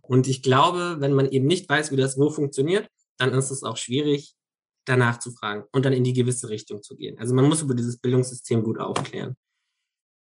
Und 0.00 0.26
ich 0.26 0.42
glaube, 0.42 0.96
wenn 0.98 1.12
man 1.12 1.30
eben 1.30 1.46
nicht 1.46 1.68
weiß, 1.68 1.92
wie 1.92 1.96
das 1.96 2.18
wo 2.18 2.30
funktioniert, 2.30 2.88
dann 3.18 3.32
ist 3.32 3.50
es 3.50 3.62
auch 3.62 3.76
schwierig, 3.76 4.34
danach 4.84 5.18
zu 5.18 5.30
fragen 5.32 5.64
und 5.72 5.84
dann 5.84 5.92
in 5.92 6.04
die 6.04 6.12
gewisse 6.12 6.48
Richtung 6.48 6.82
zu 6.82 6.96
gehen. 6.96 7.18
Also 7.18 7.34
man 7.34 7.46
muss 7.46 7.62
über 7.62 7.74
dieses 7.74 7.98
Bildungssystem 7.98 8.62
gut 8.62 8.78
aufklären. 8.78 9.36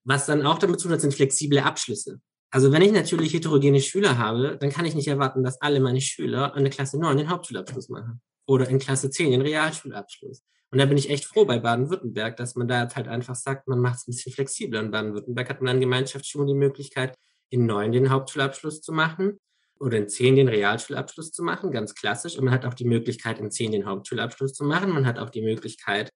Was 0.06 0.26
dann 0.26 0.46
auch 0.46 0.60
damit 0.60 0.80
zu 0.80 0.88
tun 0.88 0.94
hat, 0.94 1.02
sind 1.02 1.14
flexible 1.14 1.60
Abschlüsse. 1.60 2.22
Also 2.52 2.72
wenn 2.72 2.82
ich 2.82 2.92
natürlich 2.92 3.34
heterogene 3.34 3.82
Schüler 3.82 4.18
habe, 4.18 4.58
dann 4.58 4.70
kann 4.70 4.86
ich 4.86 4.96
nicht 4.96 5.08
erwarten, 5.08 5.44
dass 5.44 5.62
alle 5.62 5.80
meine 5.80 6.00
Schüler 6.00 6.54
an 6.56 6.64
der 6.64 6.72
Klasse 6.72 7.00
9 7.00 7.18
den 7.18 7.30
Hauptschulabschluss 7.30 7.90
machen 7.90 8.22
oder 8.48 8.70
in 8.70 8.80
Klasse 8.80 9.10
10 9.10 9.32
den 9.32 9.42
Realschulabschluss. 9.42 10.44
Und 10.72 10.80
da 10.80 10.86
bin 10.86 10.98
ich 10.98 11.10
echt 11.10 11.26
froh 11.26 11.46
bei 11.46 11.60
Baden-Württemberg, 11.60 12.38
dass 12.38 12.56
man 12.56 12.68
da 12.68 12.88
halt 12.94 13.08
einfach 13.08 13.36
sagt, 13.36 13.68
man 13.68 13.80
macht 13.80 13.96
es 13.96 14.08
ein 14.08 14.12
bisschen 14.12 14.32
flexibler. 14.32 14.82
In 14.82 14.92
Baden-Württemberg 14.92 15.50
hat 15.50 15.62
man 15.62 15.76
an 15.76 15.82
Gemeinschaftsschulen 15.82 16.48
die 16.48 16.54
Möglichkeit, 16.54 17.16
in 17.50 17.66
9 17.66 17.92
den 17.92 18.10
Hauptschulabschluss 18.10 18.82
zu 18.82 18.92
machen 18.92 19.40
oder 19.80 19.98
in 19.98 20.08
10 20.08 20.36
den 20.36 20.48
Realschulabschluss 20.48 21.32
zu 21.32 21.44
machen, 21.44 21.72
ganz 21.72 21.96
klassisch. 21.96 22.38
Und 22.38 22.46
man 22.46 22.54
hat 22.54 22.66
auch 22.66 22.74
die 22.74 22.86
Möglichkeit, 22.86 23.40
in 23.40 23.52
10 23.52 23.72
den 23.72 23.86
Hauptschulabschluss 23.86 24.54
zu 24.54 24.64
machen. 24.64 24.92
Man 24.92 25.06
hat 25.06 25.20
auch 25.20 25.30
die 25.30 25.42
Möglichkeit, 25.42 26.10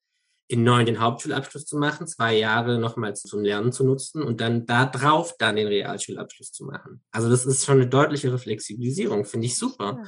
in 0.47 0.63
9 0.63 0.87
den 0.87 0.99
Hauptschulabschluss 0.99 1.65
zu 1.65 1.77
machen, 1.77 2.07
zwei 2.07 2.35
Jahre 2.35 2.79
nochmals 2.79 3.21
zum 3.21 3.43
Lernen 3.43 3.71
zu 3.71 3.83
nutzen 3.83 4.23
und 4.23 4.41
dann 4.41 4.65
da 4.65 4.85
drauf 4.85 5.35
dann 5.37 5.55
den 5.55 5.67
Realschulabschluss 5.67 6.51
zu 6.51 6.65
machen. 6.65 7.03
Also 7.11 7.29
das 7.29 7.45
ist 7.45 7.65
schon 7.65 7.77
eine 7.79 7.87
deutlichere 7.87 8.39
Flexibilisierung, 8.39 9.25
finde 9.25 9.45
ich 9.45 9.57
super. 9.57 10.07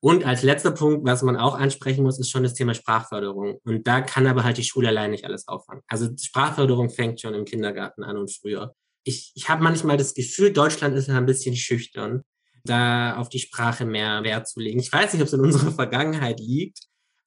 Und 0.00 0.24
als 0.24 0.42
letzter 0.42 0.70
Punkt, 0.70 1.06
was 1.06 1.22
man 1.22 1.36
auch 1.36 1.58
ansprechen 1.58 2.04
muss, 2.04 2.20
ist 2.20 2.30
schon 2.30 2.42
das 2.42 2.54
Thema 2.54 2.74
Sprachförderung. 2.74 3.58
Und 3.64 3.86
da 3.86 4.00
kann 4.02 4.26
aber 4.26 4.44
halt 4.44 4.58
die 4.58 4.64
Schule 4.64 4.88
allein 4.88 5.10
nicht 5.10 5.24
alles 5.24 5.48
auffangen. 5.48 5.82
Also 5.88 6.08
Sprachförderung 6.16 6.90
fängt 6.90 7.20
schon 7.20 7.34
im 7.34 7.44
Kindergarten 7.44 8.04
an 8.04 8.16
und 8.16 8.30
früher. 8.30 8.74
Ich, 9.02 9.32
ich 9.34 9.48
habe 9.48 9.64
manchmal 9.64 9.96
das 9.96 10.14
Gefühl, 10.14 10.52
Deutschland 10.52 10.94
ist 10.94 11.08
ja 11.08 11.16
ein 11.16 11.26
bisschen 11.26 11.56
schüchtern 11.56 12.22
da 12.64 13.16
auf 13.16 13.28
die 13.28 13.38
Sprache 13.38 13.84
mehr 13.84 14.22
Wert 14.24 14.48
zu 14.48 14.60
legen. 14.60 14.80
Ich 14.80 14.92
weiß 14.92 15.12
nicht, 15.12 15.22
ob 15.22 15.28
es 15.28 15.34
in 15.34 15.40
unserer 15.40 15.72
Vergangenheit 15.72 16.40
liegt, 16.40 16.80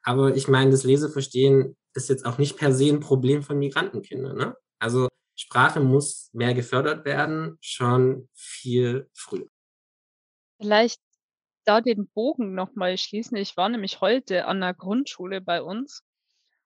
aber 0.03 0.35
ich 0.35 0.47
meine, 0.47 0.71
das 0.71 0.83
Leseverstehen 0.83 1.77
ist 1.93 2.09
jetzt 2.09 2.25
auch 2.25 2.37
nicht 2.37 2.57
per 2.57 2.73
se 2.73 2.89
ein 2.89 2.99
Problem 2.99 3.43
von 3.43 3.59
Migrantenkindern. 3.59 4.37
Ne? 4.37 4.55
Also 4.79 5.07
Sprache 5.35 5.79
muss 5.79 6.29
mehr 6.33 6.53
gefördert 6.53 7.05
werden, 7.05 7.57
schon 7.61 8.29
viel 8.33 9.09
früher. 9.13 9.47
Vielleicht 10.59 11.01
da 11.65 11.81
den 11.81 12.07
Bogen 12.07 12.53
nochmal 12.53 12.97
schließen. 12.97 13.37
Ich 13.37 13.57
war 13.57 13.69
nämlich 13.69 14.01
heute 14.01 14.45
an 14.45 14.61
der 14.61 14.73
Grundschule 14.73 15.41
bei 15.41 15.61
uns 15.61 16.03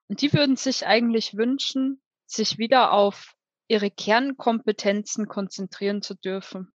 und 0.08 0.22
die 0.22 0.32
würden 0.32 0.56
sich 0.56 0.86
eigentlich 0.86 1.36
wünschen, 1.36 2.00
sich 2.26 2.58
wieder 2.58 2.92
auf 2.92 3.34
ihre 3.68 3.90
Kernkompetenzen 3.90 5.26
konzentrieren 5.26 6.02
zu 6.02 6.14
dürfen. 6.14 6.72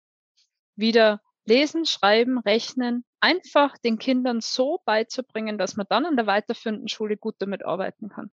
Wieder 0.77 1.21
Lesen, 1.49 1.87
Schreiben, 1.87 2.39
Rechnen 2.39 3.05
einfach 3.21 3.79
den 3.79 3.99
Kindern 3.99 4.41
so 4.41 4.81
beizubringen, 4.85 5.59
dass 5.59 5.77
man 5.77 5.87
dann 5.89 6.05
an 6.05 6.17
der 6.17 6.27
weiterführenden 6.27 6.89
Schule 6.89 7.17
gut 7.17 7.37
damit 7.39 7.65
arbeiten 7.65 8.11
kann. 8.11 8.31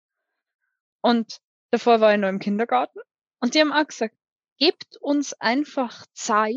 Und 1.02 1.40
davor 1.72 2.02
war 2.02 2.14
ich 2.14 2.20
nur 2.20 2.30
im 2.30 2.40
Kindergarten 2.40 3.00
und 3.40 3.54
die 3.54 3.62
haben 3.62 3.72
auch 3.72 3.86
gesagt, 3.86 4.16
gebt 4.58 4.98
uns 5.00 5.34
einfach 5.34 6.06
Zeit, 6.14 6.56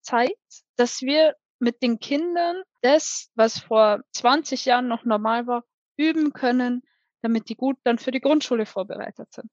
Zeit, 0.00 0.38
dass 0.76 1.00
wir 1.02 1.36
mit 1.58 1.82
den 1.82 2.00
Kindern 2.00 2.62
das, 2.82 3.30
was 3.34 3.58
vor 3.58 4.00
20 4.12 4.64
Jahren 4.64 4.88
noch 4.88 5.04
normal 5.04 5.46
war, 5.46 5.64
üben 5.96 6.32
können, 6.32 6.82
damit 7.22 7.48
die 7.48 7.56
gut 7.56 7.78
dann 7.84 7.98
für 7.98 8.10
die 8.10 8.20
Grundschule 8.20 8.66
vorbereitet 8.66 9.32
sind. 9.32 9.50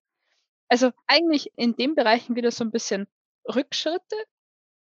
Also 0.68 0.92
eigentlich 1.08 1.52
in 1.56 1.76
den 1.76 1.96
Bereichen 1.96 2.36
wieder 2.36 2.52
so 2.52 2.64
ein 2.64 2.72
bisschen 2.72 3.08
Rückschritte, 3.48 4.16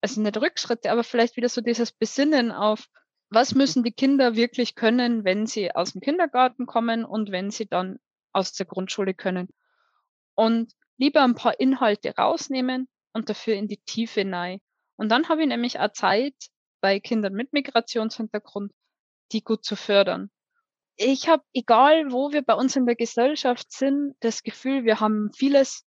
also 0.00 0.20
nicht 0.20 0.36
Rückschritte, 0.36 0.90
aber 0.90 1.04
vielleicht 1.04 1.36
wieder 1.36 1.48
so 1.48 1.60
dieses 1.60 1.92
Besinnen 1.92 2.52
auf, 2.52 2.88
was 3.30 3.54
müssen 3.54 3.84
die 3.84 3.92
Kinder 3.92 4.34
wirklich 4.34 4.74
können, 4.74 5.24
wenn 5.24 5.46
sie 5.46 5.74
aus 5.74 5.92
dem 5.92 6.00
Kindergarten 6.00 6.66
kommen 6.66 7.04
und 7.04 7.30
wenn 7.30 7.50
sie 7.50 7.66
dann 7.66 7.98
aus 8.32 8.52
der 8.52 8.66
Grundschule 8.66 9.14
können. 9.14 9.48
Und 10.34 10.72
lieber 10.96 11.22
ein 11.22 11.34
paar 11.34 11.58
Inhalte 11.60 12.14
rausnehmen 12.16 12.88
und 13.12 13.28
dafür 13.28 13.54
in 13.54 13.68
die 13.68 13.78
Tiefe 13.78 14.20
hinein. 14.20 14.60
Und 14.96 15.10
dann 15.10 15.28
habe 15.28 15.42
ich 15.42 15.48
nämlich 15.48 15.78
auch 15.78 15.92
Zeit 15.92 16.34
bei 16.80 16.98
Kindern 16.98 17.34
mit 17.34 17.52
Migrationshintergrund, 17.52 18.72
die 19.32 19.42
gut 19.42 19.64
zu 19.64 19.76
fördern. 19.76 20.30
Ich 20.96 21.28
habe, 21.28 21.42
egal 21.54 22.12
wo 22.12 22.32
wir 22.32 22.42
bei 22.42 22.54
uns 22.54 22.76
in 22.76 22.86
der 22.86 22.96
Gesellschaft 22.96 23.72
sind, 23.72 24.14
das 24.20 24.42
Gefühl, 24.42 24.84
wir 24.84 25.00
haben 25.00 25.30
vieles, 25.32 25.86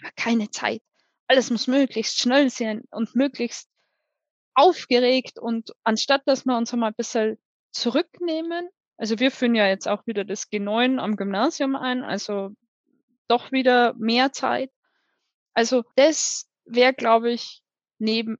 aber 0.00 0.10
keine 0.16 0.50
Zeit 0.50 0.82
alles 1.26 1.50
muss 1.50 1.66
möglichst 1.66 2.18
schnell 2.18 2.50
sein 2.50 2.82
und 2.90 3.14
möglichst 3.14 3.68
aufgeregt 4.54 5.38
und 5.38 5.72
anstatt, 5.82 6.22
dass 6.26 6.44
wir 6.44 6.56
uns 6.56 6.72
einmal 6.72 6.90
ein 6.90 6.96
bisschen 6.96 7.38
zurücknehmen, 7.72 8.68
also 8.96 9.18
wir 9.18 9.30
führen 9.30 9.54
ja 9.54 9.66
jetzt 9.66 9.88
auch 9.88 10.06
wieder 10.06 10.24
das 10.24 10.50
G9 10.50 10.98
am 10.98 11.16
Gymnasium 11.16 11.74
ein, 11.74 12.04
also 12.04 12.50
doch 13.28 13.50
wieder 13.50 13.94
mehr 13.94 14.32
Zeit. 14.32 14.70
Also 15.54 15.82
das 15.96 16.48
wäre, 16.64 16.94
glaube 16.94 17.32
ich, 17.32 17.62
neben 17.98 18.38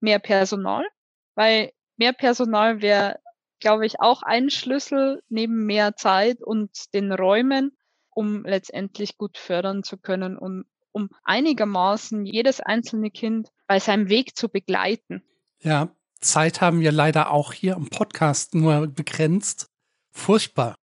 mehr 0.00 0.18
Personal, 0.18 0.86
weil 1.34 1.72
mehr 1.96 2.12
Personal 2.12 2.82
wäre, 2.82 3.20
glaube 3.60 3.86
ich, 3.86 4.00
auch 4.00 4.22
ein 4.22 4.50
Schlüssel 4.50 5.22
neben 5.28 5.64
mehr 5.64 5.96
Zeit 5.96 6.42
und 6.42 6.92
den 6.92 7.12
Räumen, 7.12 7.76
um 8.10 8.44
letztendlich 8.44 9.16
gut 9.16 9.38
fördern 9.38 9.82
zu 9.82 9.98
können 9.98 10.36
und 10.36 10.66
um 10.94 11.10
einigermaßen 11.24 12.24
jedes 12.24 12.60
einzelne 12.60 13.10
Kind 13.10 13.50
bei 13.66 13.80
seinem 13.80 14.08
Weg 14.08 14.36
zu 14.36 14.48
begleiten. 14.48 15.22
Ja, 15.60 15.94
Zeit 16.20 16.60
haben 16.60 16.80
wir 16.80 16.92
leider 16.92 17.30
auch 17.30 17.52
hier 17.52 17.74
im 17.74 17.90
Podcast 17.90 18.54
nur 18.54 18.86
begrenzt. 18.86 19.68
Furchtbar. 20.12 20.76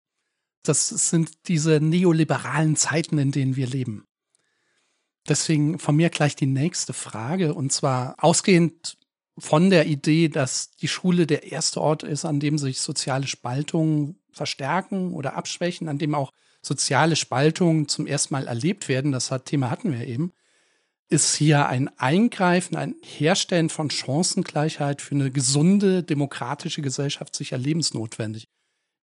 Das 0.63 0.89
sind 0.89 1.47
diese 1.47 1.79
neoliberalen 1.79 2.75
Zeiten, 2.75 3.17
in 3.17 3.31
denen 3.31 3.55
wir 3.55 3.65
leben. 3.65 4.05
Deswegen 5.27 5.79
von 5.79 5.95
mir 5.95 6.09
gleich 6.09 6.35
die 6.35 6.45
nächste 6.45 6.93
Frage, 6.93 7.53
und 7.53 7.71
zwar 7.71 8.15
ausgehend 8.23 8.97
von 9.37 9.69
der 9.69 9.87
Idee, 9.87 10.27
dass 10.27 10.71
die 10.71 10.87
Schule 10.87 11.25
der 11.25 11.51
erste 11.51 11.81
Ort 11.81 12.03
ist, 12.03 12.25
an 12.25 12.39
dem 12.39 12.57
sich 12.57 12.81
soziale 12.81 13.27
Spaltungen 13.27 14.19
verstärken 14.31 15.13
oder 15.13 15.35
abschwächen, 15.35 15.87
an 15.87 15.97
dem 15.97 16.15
auch 16.15 16.31
soziale 16.61 17.15
Spaltungen 17.15 17.87
zum 17.87 18.07
ersten 18.07 18.33
Mal 18.33 18.47
erlebt 18.47 18.87
werden, 18.87 19.11
das 19.11 19.33
Thema 19.45 19.69
hatten 19.69 19.91
wir 19.91 20.07
eben, 20.07 20.31
ist 21.09 21.35
hier 21.35 21.67
ein 21.67 21.89
Eingreifen, 21.99 22.77
ein 22.77 22.95
Herstellen 23.01 23.69
von 23.69 23.89
Chancengleichheit 23.89 25.01
für 25.01 25.15
eine 25.15 25.31
gesunde, 25.31 26.03
demokratische 26.03 26.81
Gesellschaft 26.81 27.35
sicher 27.35 27.57
lebensnotwendig. 27.57 28.47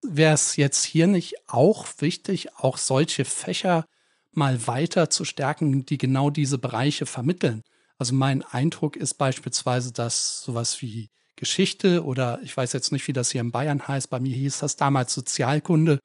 Wäre 0.01 0.33
es 0.33 0.55
jetzt 0.55 0.85
hier 0.85 1.07
nicht 1.07 1.35
auch 1.47 1.85
wichtig, 1.99 2.55
auch 2.55 2.77
solche 2.77 3.25
Fächer 3.25 3.85
mal 4.31 4.65
weiter 4.65 5.09
zu 5.09 5.25
stärken, 5.25 5.85
die 5.85 5.97
genau 5.97 6.29
diese 6.29 6.57
Bereiche 6.57 7.05
vermitteln? 7.05 7.61
Also 7.99 8.15
mein 8.15 8.43
Eindruck 8.43 8.95
ist 8.95 9.15
beispielsweise, 9.15 9.91
dass 9.91 10.41
sowas 10.41 10.81
wie 10.81 11.09
Geschichte 11.35 12.03
oder 12.03 12.39
ich 12.43 12.55
weiß 12.55 12.73
jetzt 12.73 12.91
nicht, 12.91 13.07
wie 13.07 13.13
das 13.13 13.31
hier 13.31 13.41
in 13.41 13.51
Bayern 13.51 13.87
heißt, 13.87 14.09
bei 14.09 14.19
mir 14.19 14.35
hieß 14.35 14.59
das 14.59 14.77
damals 14.77 15.13
Sozialkunde, 15.13 15.99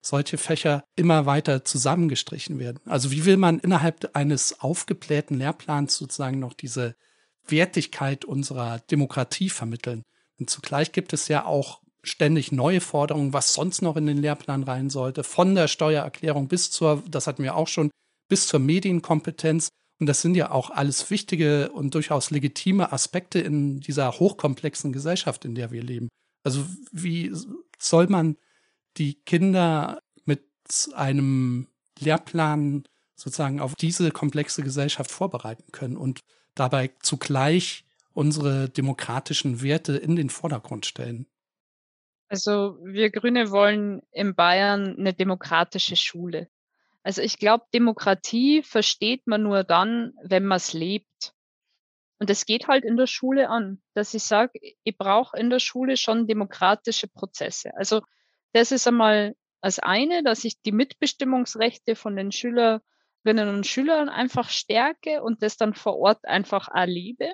solche 0.00 0.38
Fächer 0.38 0.84
immer 0.96 1.26
weiter 1.26 1.64
zusammengestrichen 1.64 2.58
werden. 2.58 2.80
Also 2.86 3.10
wie 3.10 3.24
will 3.24 3.36
man 3.36 3.58
innerhalb 3.58 4.10
eines 4.14 4.60
aufgeblähten 4.60 5.38
Lehrplans 5.38 5.96
sozusagen 5.96 6.38
noch 6.38 6.54
diese 6.54 6.94
Wertigkeit 7.46 8.24
unserer 8.24 8.78
Demokratie 8.90 9.50
vermitteln? 9.50 10.02
Und 10.38 10.50
zugleich 10.50 10.92
gibt 10.92 11.12
es 11.12 11.28
ja 11.28 11.44
auch 11.44 11.80
ständig 12.02 12.52
neue 12.52 12.80
Forderungen, 12.80 13.32
was 13.32 13.54
sonst 13.54 13.82
noch 13.82 13.96
in 13.96 14.06
den 14.06 14.18
Lehrplan 14.18 14.62
rein 14.62 14.88
sollte, 14.90 15.24
von 15.24 15.54
der 15.54 15.68
Steuererklärung 15.68 16.48
bis 16.48 16.70
zur, 16.70 17.02
das 17.08 17.26
hatten 17.26 17.42
wir 17.42 17.56
auch 17.56 17.68
schon, 17.68 17.90
bis 18.28 18.46
zur 18.46 18.60
Medienkompetenz. 18.60 19.68
Und 20.00 20.06
das 20.06 20.22
sind 20.22 20.36
ja 20.36 20.52
auch 20.52 20.70
alles 20.70 21.10
wichtige 21.10 21.72
und 21.72 21.94
durchaus 21.94 22.30
legitime 22.30 22.92
Aspekte 22.92 23.40
in 23.40 23.80
dieser 23.80 24.12
hochkomplexen 24.12 24.92
Gesellschaft, 24.92 25.44
in 25.44 25.56
der 25.56 25.72
wir 25.72 25.82
leben. 25.82 26.08
Also 26.44 26.64
wie 26.92 27.32
soll 27.78 28.06
man 28.06 28.36
die 28.98 29.14
Kinder 29.24 30.02
mit 30.24 30.44
einem 30.94 31.68
Lehrplan 31.98 32.84
sozusagen 33.14 33.60
auf 33.60 33.74
diese 33.74 34.10
komplexe 34.10 34.62
Gesellschaft 34.62 35.10
vorbereiten 35.10 35.72
können 35.72 35.96
und 35.96 36.20
dabei 36.54 36.90
zugleich 37.00 37.84
unsere 38.12 38.68
demokratischen 38.68 39.62
Werte 39.62 39.96
in 39.96 40.16
den 40.16 40.30
Vordergrund 40.30 40.86
stellen. 40.86 41.26
Also 42.28 42.78
wir 42.84 43.10
Grüne 43.10 43.50
wollen 43.50 44.02
in 44.12 44.34
Bayern 44.34 44.96
eine 44.98 45.14
demokratische 45.14 45.96
Schule. 45.96 46.48
Also 47.02 47.22
ich 47.22 47.38
glaube, 47.38 47.64
Demokratie 47.72 48.62
versteht 48.62 49.26
man 49.26 49.42
nur 49.42 49.64
dann, 49.64 50.12
wenn 50.22 50.44
man 50.44 50.56
es 50.56 50.72
lebt. 50.74 51.32
Und 52.18 52.28
das 52.28 52.44
geht 52.44 52.66
halt 52.66 52.84
in 52.84 52.96
der 52.96 53.06
Schule 53.06 53.48
an, 53.48 53.80
dass 53.94 54.12
ich 54.12 54.24
sage, 54.24 54.58
ich 54.82 54.98
brauche 54.98 55.38
in 55.38 55.48
der 55.48 55.60
Schule 55.60 55.96
schon 55.96 56.26
demokratische 56.26 57.06
Prozesse. 57.06 57.70
Also 57.76 58.02
das 58.52 58.72
ist 58.72 58.86
einmal 58.86 59.34
das 59.60 59.78
eine, 59.78 60.22
dass 60.22 60.44
ich 60.44 60.60
die 60.62 60.72
Mitbestimmungsrechte 60.72 61.96
von 61.96 62.16
den 62.16 62.32
Schülerinnen 62.32 62.82
und 63.24 63.66
Schülern 63.66 64.08
einfach 64.08 64.50
stärke 64.50 65.22
und 65.22 65.42
das 65.42 65.56
dann 65.56 65.74
vor 65.74 65.96
Ort 65.96 66.24
einfach 66.24 66.68
erlebe. 66.68 67.32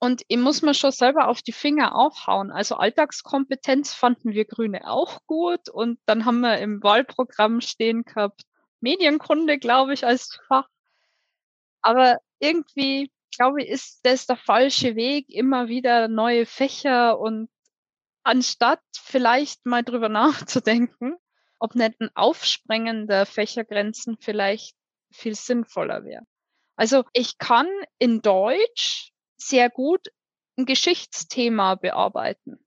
Und 0.00 0.22
ich 0.28 0.38
muss 0.38 0.62
mir 0.62 0.74
schon 0.74 0.92
selber 0.92 1.28
auf 1.28 1.42
die 1.42 1.52
Finger 1.52 1.96
aufhauen. 1.96 2.52
Also 2.52 2.76
Alltagskompetenz 2.76 3.94
fanden 3.94 4.32
wir 4.32 4.44
Grüne 4.44 4.88
auch 4.88 5.20
gut. 5.26 5.68
Und 5.68 5.98
dann 6.06 6.24
haben 6.24 6.40
wir 6.40 6.58
im 6.58 6.82
Wahlprogramm 6.82 7.60
stehen 7.60 8.04
gehabt, 8.04 8.42
Medienkunde, 8.80 9.58
glaube 9.58 9.94
ich, 9.94 10.06
als 10.06 10.38
Fach. 10.46 10.68
Aber 11.82 12.18
irgendwie, 12.38 13.10
glaube 13.36 13.62
ich, 13.62 13.68
ist 13.68 14.00
das 14.04 14.26
der 14.26 14.36
falsche 14.36 14.94
Weg, 14.94 15.26
immer 15.30 15.68
wieder 15.68 16.06
neue 16.06 16.46
Fächer 16.46 17.18
und 17.18 17.48
anstatt 18.28 18.82
vielleicht 18.92 19.64
mal 19.64 19.82
drüber 19.82 20.08
nachzudenken, 20.10 21.16
ob 21.58 21.74
nicht 21.74 21.98
ein 22.00 22.10
Aufsprengen 22.14 23.08
der 23.08 23.24
Fächergrenzen 23.24 24.18
vielleicht 24.20 24.76
viel 25.10 25.34
sinnvoller 25.34 26.04
wäre. 26.04 26.24
Also 26.76 27.04
ich 27.14 27.38
kann 27.38 27.66
in 27.98 28.20
Deutsch 28.20 29.12
sehr 29.38 29.70
gut 29.70 30.08
ein 30.58 30.66
Geschichtsthema 30.66 31.76
bearbeiten. 31.76 32.58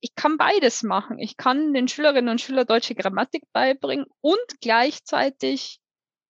Ich 0.00 0.14
kann 0.16 0.36
beides 0.36 0.82
machen. 0.82 1.18
Ich 1.18 1.36
kann 1.36 1.72
den 1.72 1.88
Schülerinnen 1.88 2.30
und 2.30 2.40
Schülern 2.40 2.66
deutsche 2.66 2.94
Grammatik 2.94 3.44
beibringen 3.52 4.06
und 4.20 4.60
gleichzeitig 4.60 5.80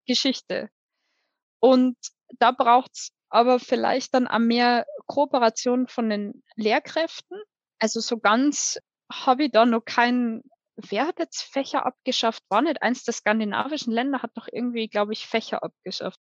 Geschichte. 0.06 0.68
Und 1.58 1.96
da 2.38 2.52
braucht's 2.52 3.12
aber 3.30 3.58
vielleicht 3.58 4.14
dann 4.14 4.28
auch 4.28 4.38
mehr 4.38 4.86
Kooperation 5.06 5.88
von 5.88 6.10
den 6.10 6.44
Lehrkräften. 6.54 7.40
Also 7.84 8.00
so 8.00 8.18
ganz 8.18 8.78
habe 9.12 9.44
ich 9.44 9.52
da 9.52 9.66
noch 9.66 9.84
keinen, 9.84 10.42
wer 10.76 11.06
hat 11.06 11.18
jetzt 11.18 11.42
Fächer 11.42 11.84
abgeschafft? 11.84 12.42
War 12.48 12.62
nicht 12.62 12.82
eins 12.82 13.04
der 13.04 13.12
skandinavischen 13.14 13.92
Länder, 13.92 14.22
hat 14.22 14.30
doch 14.34 14.48
irgendwie, 14.50 14.88
glaube 14.88 15.12
ich, 15.12 15.26
Fächer 15.26 15.62
abgeschafft 15.62 16.18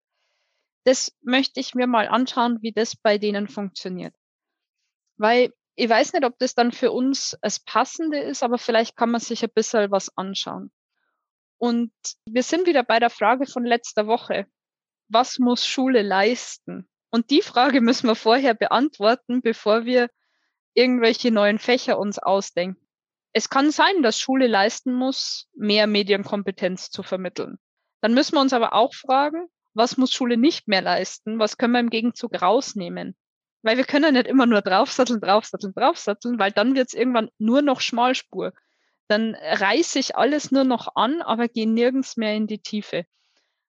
das 0.85 1.13
möchte 1.23 1.61
ich 1.61 1.75
mir 1.75 1.87
mal 1.87 2.09
anschauen, 2.09 2.59
wie 2.63 2.73
das 2.73 2.97
bei 2.97 3.19
denen 3.19 3.49
funktioniert. 3.49 4.15
Weil 5.17 5.53
ich 5.77 5.89
weiß 5.89 6.13
nicht, 6.13 6.25
ob 6.25 6.39
das 6.39 6.55
dann 6.55 6.73
für 6.73 6.93
uns 6.93 7.37
das 7.43 7.61
Passende 7.61 8.19
ist, 8.19 8.43
aber 8.43 8.59
vielleicht 8.59 8.97
kann 8.97 9.11
man 9.11 9.21
sich 9.21 9.43
ein 9.43 9.53
bisschen 9.55 9.91
was 9.91 10.17
anschauen. 10.17 10.71
Und 11.59 11.93
wir 12.27 12.43
sind 12.43 12.67
wieder 12.67 12.83
bei 12.83 12.99
der 12.99 13.11
Frage 13.11 13.47
von 13.47 13.65
letzter 13.65 14.07
Woche. 14.07 14.47
Was 15.09 15.39
muss 15.39 15.67
Schule 15.67 16.03
leisten? 16.03 16.89
Und 17.11 17.31
die 17.31 17.43
Frage 17.43 17.81
müssen 17.81 18.07
wir 18.07 18.15
vorher 18.15 18.55
beantworten, 18.55 19.43
bevor 19.43 19.85
wir 19.85 20.09
irgendwelche 20.75 21.31
neuen 21.31 21.59
Fächer 21.59 21.99
uns 21.99 22.19
ausdenken. 22.19 22.81
Es 23.33 23.49
kann 23.49 23.71
sein, 23.71 24.03
dass 24.03 24.19
Schule 24.19 24.47
leisten 24.47 24.93
muss, 24.93 25.49
mehr 25.55 25.87
Medienkompetenz 25.87 26.91
zu 26.91 27.03
vermitteln. 27.03 27.59
Dann 28.01 28.15
müssen 28.15 28.35
wir 28.35 28.41
uns 28.41 28.53
aber 28.53 28.73
auch 28.75 28.95
fragen, 28.95 29.47
was 29.75 29.97
muss 29.97 30.13
Schule 30.13 30.37
nicht 30.37 30.67
mehr 30.67 30.83
leisten, 30.83 31.39
was 31.39 31.57
können 31.57 31.75
wir 31.75 31.81
im 31.81 31.91
Gegenzug 31.91 32.41
rausnehmen. 32.41 33.17
Weil 33.63 33.77
wir 33.77 33.85
können 33.85 34.05
ja 34.05 34.11
nicht 34.11 34.27
immer 34.27 34.47
nur 34.47 34.63
draufsatteln, 34.63 35.21
draufsatteln, 35.21 35.75
draufsatteln, 35.75 36.39
weil 36.39 36.51
dann 36.51 36.75
wird 36.75 36.89
es 36.89 36.95
irgendwann 36.95 37.31
nur 37.39 37.63
noch 37.63 37.81
Schmalspur. 37.81 38.53
Dann 39.07 39.35
reiße 39.35 39.99
ich 39.99 40.17
alles 40.17 40.51
nur 40.51 40.65
noch 40.65 40.97
an, 40.97 41.21
aber 41.21 41.49
gehe 41.49 41.69
nirgends 41.69 42.17
mehr 42.17 42.35
in 42.35 42.47
die 42.47 42.63
Tiefe. 42.63 43.05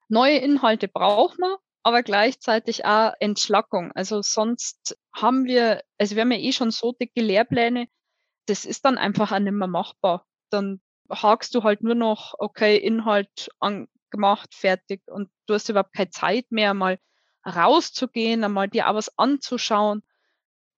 Neue 0.08 0.38
Inhalte 0.38 0.88
braucht 0.88 1.40
man, 1.40 1.56
aber 1.84 2.04
gleichzeitig 2.04 2.86
auch 2.86 3.14
Entschlackung. 3.20 3.92
Also 3.94 4.22
sonst 4.22 4.98
haben 5.16 5.46
wir, 5.46 5.82
also 5.98 6.16
wir 6.16 6.22
haben 6.22 6.32
ja 6.32 6.38
eh 6.40 6.52
schon 6.52 6.72
so 6.72 6.92
dicke 6.94 7.22
Lehrpläne, 7.22 7.88
das 8.46 8.66
ist 8.66 8.86
dann 8.86 8.98
einfach 8.98 9.32
auch 9.32 9.40
nicht 9.40 9.54
mehr 9.54 9.68
machbar. 9.68 10.26
Dann 10.50 10.82
hakst 11.10 11.56
du 11.56 11.64
halt 11.64 11.84
nur 11.84 11.96
noch, 11.96 12.34
okay, 12.38 12.78
Inhalt 12.78 13.50
gemacht, 14.10 14.54
fertig 14.54 15.02
und 15.08 15.30
du 15.48 15.54
hast 15.54 15.70
überhaupt 15.70 15.94
keine 15.94 16.10
Zeit 16.10 16.46
mehr, 16.52 16.74
mal 16.74 17.00
rauszugehen, 17.46 18.44
einmal 18.44 18.68
dir 18.68 18.90
auch 18.90 18.96
was 18.96 19.18
anzuschauen. 19.18 20.04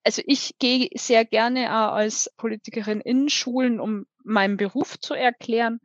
Also 0.05 0.21
ich 0.25 0.57
gehe 0.59 0.89
sehr 0.95 1.25
gerne 1.25 1.69
auch 1.71 1.93
als 1.93 2.31
Politikerin 2.37 3.01
in 3.01 3.29
Schulen, 3.29 3.79
um 3.79 4.05
meinen 4.23 4.57
Beruf 4.57 4.99
zu 4.99 5.13
erklären. 5.13 5.79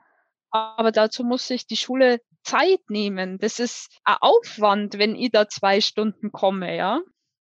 Aber 0.51 0.93
dazu 0.93 1.25
muss 1.25 1.47
sich 1.47 1.67
die 1.67 1.77
Schule 1.77 2.21
Zeit 2.43 2.81
nehmen. 2.89 3.39
Das 3.39 3.59
ist 3.59 3.91
ein 4.05 4.17
Aufwand, 4.21 4.99
wenn 4.99 5.17
ich 5.17 5.31
da 5.31 5.49
zwei 5.49 5.81
Stunden 5.81 6.33
komme, 6.33 6.77
ja. 6.77 7.01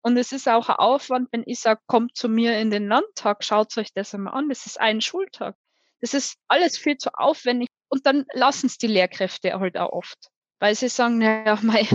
Und 0.03 0.17
es 0.17 0.33
ist 0.33 0.49
auch 0.49 0.69
ein 0.69 0.77
Aufwand, 0.77 1.29
wenn 1.33 1.43
ich 1.47 1.61
sage, 1.61 1.81
kommt 1.87 2.17
zu 2.17 2.29
mir 2.29 2.59
in 2.59 2.71
den 2.71 2.89
Landtag, 2.89 3.45
schaut 3.45 3.77
euch 3.77 3.93
das 3.93 4.15
einmal 4.15 4.35
an. 4.35 4.49
Das 4.49 4.67
ist 4.67 4.81
ein 4.81 5.01
Schultag. 5.01 5.57
Das 6.01 6.15
ist 6.15 6.39
alles 6.49 6.79
viel 6.79 6.97
zu 6.97 7.11
aufwendig. 7.13 7.69
Und 7.89 8.07
dann 8.07 8.25
lassen 8.33 8.67
es 8.67 8.79
die 8.79 8.87
Lehrkräfte 8.87 9.59
halt 9.59 9.77
auch 9.77 9.93
oft, 9.93 10.31
weil 10.59 10.75
sie 10.75 10.89
sagen, 10.89 11.19
naja, 11.19 11.59
mei, 11.63 11.87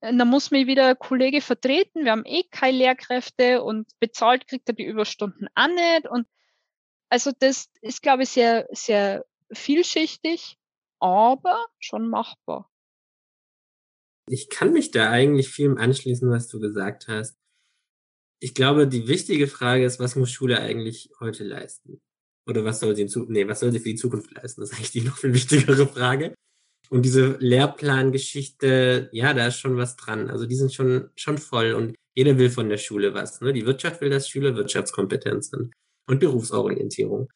da 0.00 0.24
muss 0.24 0.50
mich 0.50 0.66
wieder 0.66 0.88
ein 0.88 0.98
Kollege 0.98 1.40
vertreten, 1.40 2.04
wir 2.04 2.12
haben 2.12 2.24
eh 2.24 2.44
keine 2.50 2.78
Lehrkräfte 2.78 3.62
und 3.62 3.88
bezahlt 4.00 4.46
kriegt 4.46 4.68
er 4.68 4.74
die 4.74 4.86
Überstunden 4.86 5.48
auch 5.54 5.68
nicht. 5.68 6.08
Und 6.08 6.26
also 7.08 7.30
das 7.38 7.68
ist, 7.82 8.02
glaube 8.02 8.24
ich, 8.24 8.30
sehr, 8.30 8.66
sehr 8.70 9.24
vielschichtig, 9.52 10.56
aber 11.00 11.66
schon 11.78 12.08
machbar. 12.08 12.70
Ich 14.28 14.50
kann 14.50 14.72
mich 14.72 14.90
da 14.90 15.10
eigentlich 15.10 15.48
vielem 15.48 15.78
anschließen, 15.78 16.30
was 16.30 16.48
du 16.48 16.60
gesagt 16.60 17.08
hast. 17.08 17.38
Ich 18.40 18.54
glaube, 18.54 18.86
die 18.86 19.08
wichtige 19.08 19.46
Frage 19.46 19.84
ist, 19.84 19.98
was 19.98 20.16
muss 20.16 20.30
Schule 20.30 20.60
eigentlich 20.60 21.10
heute 21.18 21.44
leisten? 21.44 22.00
Oder 22.46 22.64
was 22.64 22.80
soll 22.80 22.94
sie 22.94 23.02
in 23.02 23.08
Zukunft, 23.08 23.32
nee, 23.32 23.48
was 23.48 23.60
soll 23.60 23.72
sie 23.72 23.80
für 23.80 23.88
die 23.88 23.96
Zukunft 23.96 24.30
leisten? 24.32 24.60
Das 24.60 24.70
ist 24.70 24.76
eigentlich 24.76 24.92
die 24.92 25.00
noch 25.02 25.18
viel 25.18 25.34
wichtigere 25.34 25.86
Frage. 25.86 26.34
Und 26.90 27.02
diese 27.04 27.36
Lehrplangeschichte, 27.38 29.10
ja, 29.12 29.34
da 29.34 29.48
ist 29.48 29.58
schon 29.58 29.76
was 29.76 29.96
dran. 29.96 30.30
Also 30.30 30.46
die 30.46 30.54
sind 30.54 30.72
schon, 30.72 31.10
schon 31.16 31.38
voll 31.38 31.72
und 31.72 31.94
jeder 32.14 32.38
will 32.38 32.50
von 32.50 32.68
der 32.68 32.78
Schule 32.78 33.14
was. 33.14 33.40
Ne? 33.40 33.52
Die 33.52 33.66
Wirtschaft 33.66 34.00
will, 34.00 34.10
dass 34.10 34.28
Schüler 34.28 34.56
Wirtschaftskompetenz 34.56 35.50
sind 35.50 35.72
und 36.08 36.20
Berufsorientierung. 36.20 37.28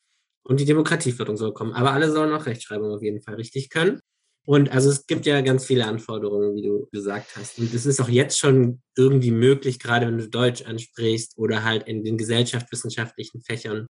Und 0.45 0.61
die 0.61 0.65
Demokratieförderung 0.65 1.37
soll 1.37 1.55
kommen. 1.55 1.73
Aber 1.73 1.93
alle 1.93 2.11
sollen 2.11 2.33
auch 2.33 2.47
Rechtschreibung 2.47 2.91
auf 2.91 3.03
jeden 3.03 3.23
Fall 3.23 3.37
richtig 3.37 3.71
können. 3.71 4.01
Und 4.45 4.73
also 4.73 4.91
es 4.91 5.07
gibt 5.07 5.25
ja 5.25 5.41
ganz 5.41 5.65
viele 5.65 5.87
Anforderungen, 5.87 6.57
wie 6.57 6.63
du 6.63 6.89
gesagt 6.91 7.37
hast. 7.37 7.59
Und 7.59 7.73
es 7.73 7.87
ist 7.87 8.01
auch 8.01 8.09
jetzt 8.09 8.39
schon 8.39 8.83
irgendwie 8.97 9.31
möglich, 9.31 9.79
gerade 9.79 10.07
wenn 10.07 10.19
du 10.19 10.29
Deutsch 10.29 10.63
ansprichst 10.63 11.39
oder 11.39 11.63
halt 11.63 11.87
in 11.87 12.03
den 12.03 12.19
gesellschaftswissenschaftlichen 12.19 13.41
Fächern, 13.43 13.87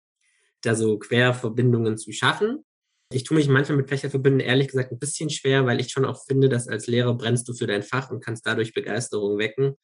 da 0.60 0.74
so 0.74 0.98
Querverbindungen 0.98 1.96
zu 1.96 2.12
schaffen. 2.12 2.64
Ich 3.12 3.24
tue 3.24 3.36
mich 3.36 3.48
manchmal 3.48 3.78
mit 3.78 3.88
Fächerverbünden 3.88 4.40
ehrlich 4.40 4.68
gesagt 4.68 4.92
ein 4.92 4.98
bisschen 4.98 5.30
schwer, 5.30 5.66
weil 5.66 5.80
ich 5.80 5.90
schon 5.90 6.04
auch 6.04 6.24
finde, 6.24 6.48
dass 6.48 6.68
als 6.68 6.86
Lehrer 6.86 7.14
brennst 7.14 7.48
du 7.48 7.54
für 7.54 7.66
dein 7.66 7.82
Fach 7.82 8.10
und 8.10 8.24
kannst 8.24 8.46
dadurch 8.46 8.74
Begeisterung 8.74 9.38
wecken. 9.38 9.76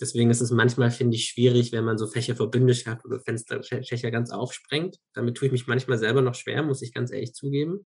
Deswegen 0.00 0.30
ist 0.30 0.42
es 0.42 0.50
manchmal, 0.50 0.90
finde 0.90 1.16
ich, 1.16 1.24
schwierig, 1.24 1.72
wenn 1.72 1.84
man 1.84 1.96
so 1.96 2.06
Fächerverbünde 2.06 2.74
schafft 2.74 3.04
oder 3.06 3.20
Fenster, 3.20 3.62
Fächer 3.62 4.10
ganz 4.10 4.30
aufsprengt. 4.30 4.98
Damit 5.14 5.36
tue 5.36 5.46
ich 5.46 5.52
mich 5.52 5.66
manchmal 5.66 5.98
selber 5.98 6.20
noch 6.20 6.34
schwer, 6.34 6.62
muss 6.62 6.82
ich 6.82 6.92
ganz 6.92 7.10
ehrlich 7.10 7.32
zugeben. 7.32 7.86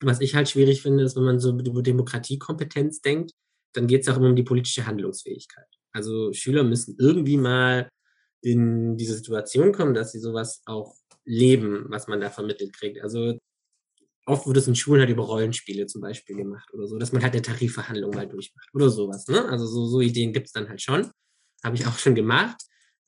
Was 0.00 0.20
ich 0.20 0.34
halt 0.34 0.48
schwierig 0.48 0.82
finde, 0.82 1.04
ist, 1.04 1.16
wenn 1.16 1.24
man 1.24 1.38
so 1.38 1.56
über 1.56 1.82
Demokratiekompetenz 1.82 3.00
denkt, 3.00 3.32
dann 3.74 3.86
geht 3.86 4.02
es 4.02 4.08
auch 4.08 4.16
immer 4.16 4.30
um 4.30 4.36
die 4.36 4.42
politische 4.42 4.86
Handlungsfähigkeit. 4.86 5.66
Also 5.92 6.32
Schüler 6.32 6.64
müssen 6.64 6.96
irgendwie 6.98 7.36
mal 7.36 7.88
in 8.42 8.96
diese 8.96 9.14
Situation 9.14 9.72
kommen, 9.72 9.94
dass 9.94 10.12
sie 10.12 10.18
sowas 10.20 10.62
auch 10.66 10.94
leben, 11.24 11.86
was 11.88 12.08
man 12.08 12.20
da 12.20 12.30
vermittelt 12.30 12.72
kriegt. 12.72 13.00
Also 13.02 13.38
oft 14.26 14.46
wird 14.46 14.56
es 14.56 14.68
in 14.68 14.76
Schulen 14.76 15.00
halt 15.00 15.10
über 15.10 15.24
Rollenspiele 15.24 15.86
zum 15.86 16.00
Beispiel 16.00 16.36
gemacht 16.36 16.72
oder 16.72 16.86
so, 16.86 16.98
dass 16.98 17.12
man 17.12 17.22
halt 17.22 17.34
eine 17.34 17.42
Tarifverhandlung 17.42 18.10
mal 18.12 18.28
durchmacht 18.28 18.68
oder 18.74 18.88
sowas. 18.88 19.26
Ne? 19.28 19.48
Also 19.48 19.66
so, 19.66 19.86
so 19.86 20.00
Ideen 20.00 20.32
gibt 20.32 20.46
es 20.46 20.52
dann 20.52 20.68
halt 20.68 20.80
schon. 20.80 21.10
Habe 21.64 21.76
ich 21.76 21.86
auch 21.86 21.98
schon 21.98 22.14
gemacht. 22.14 22.60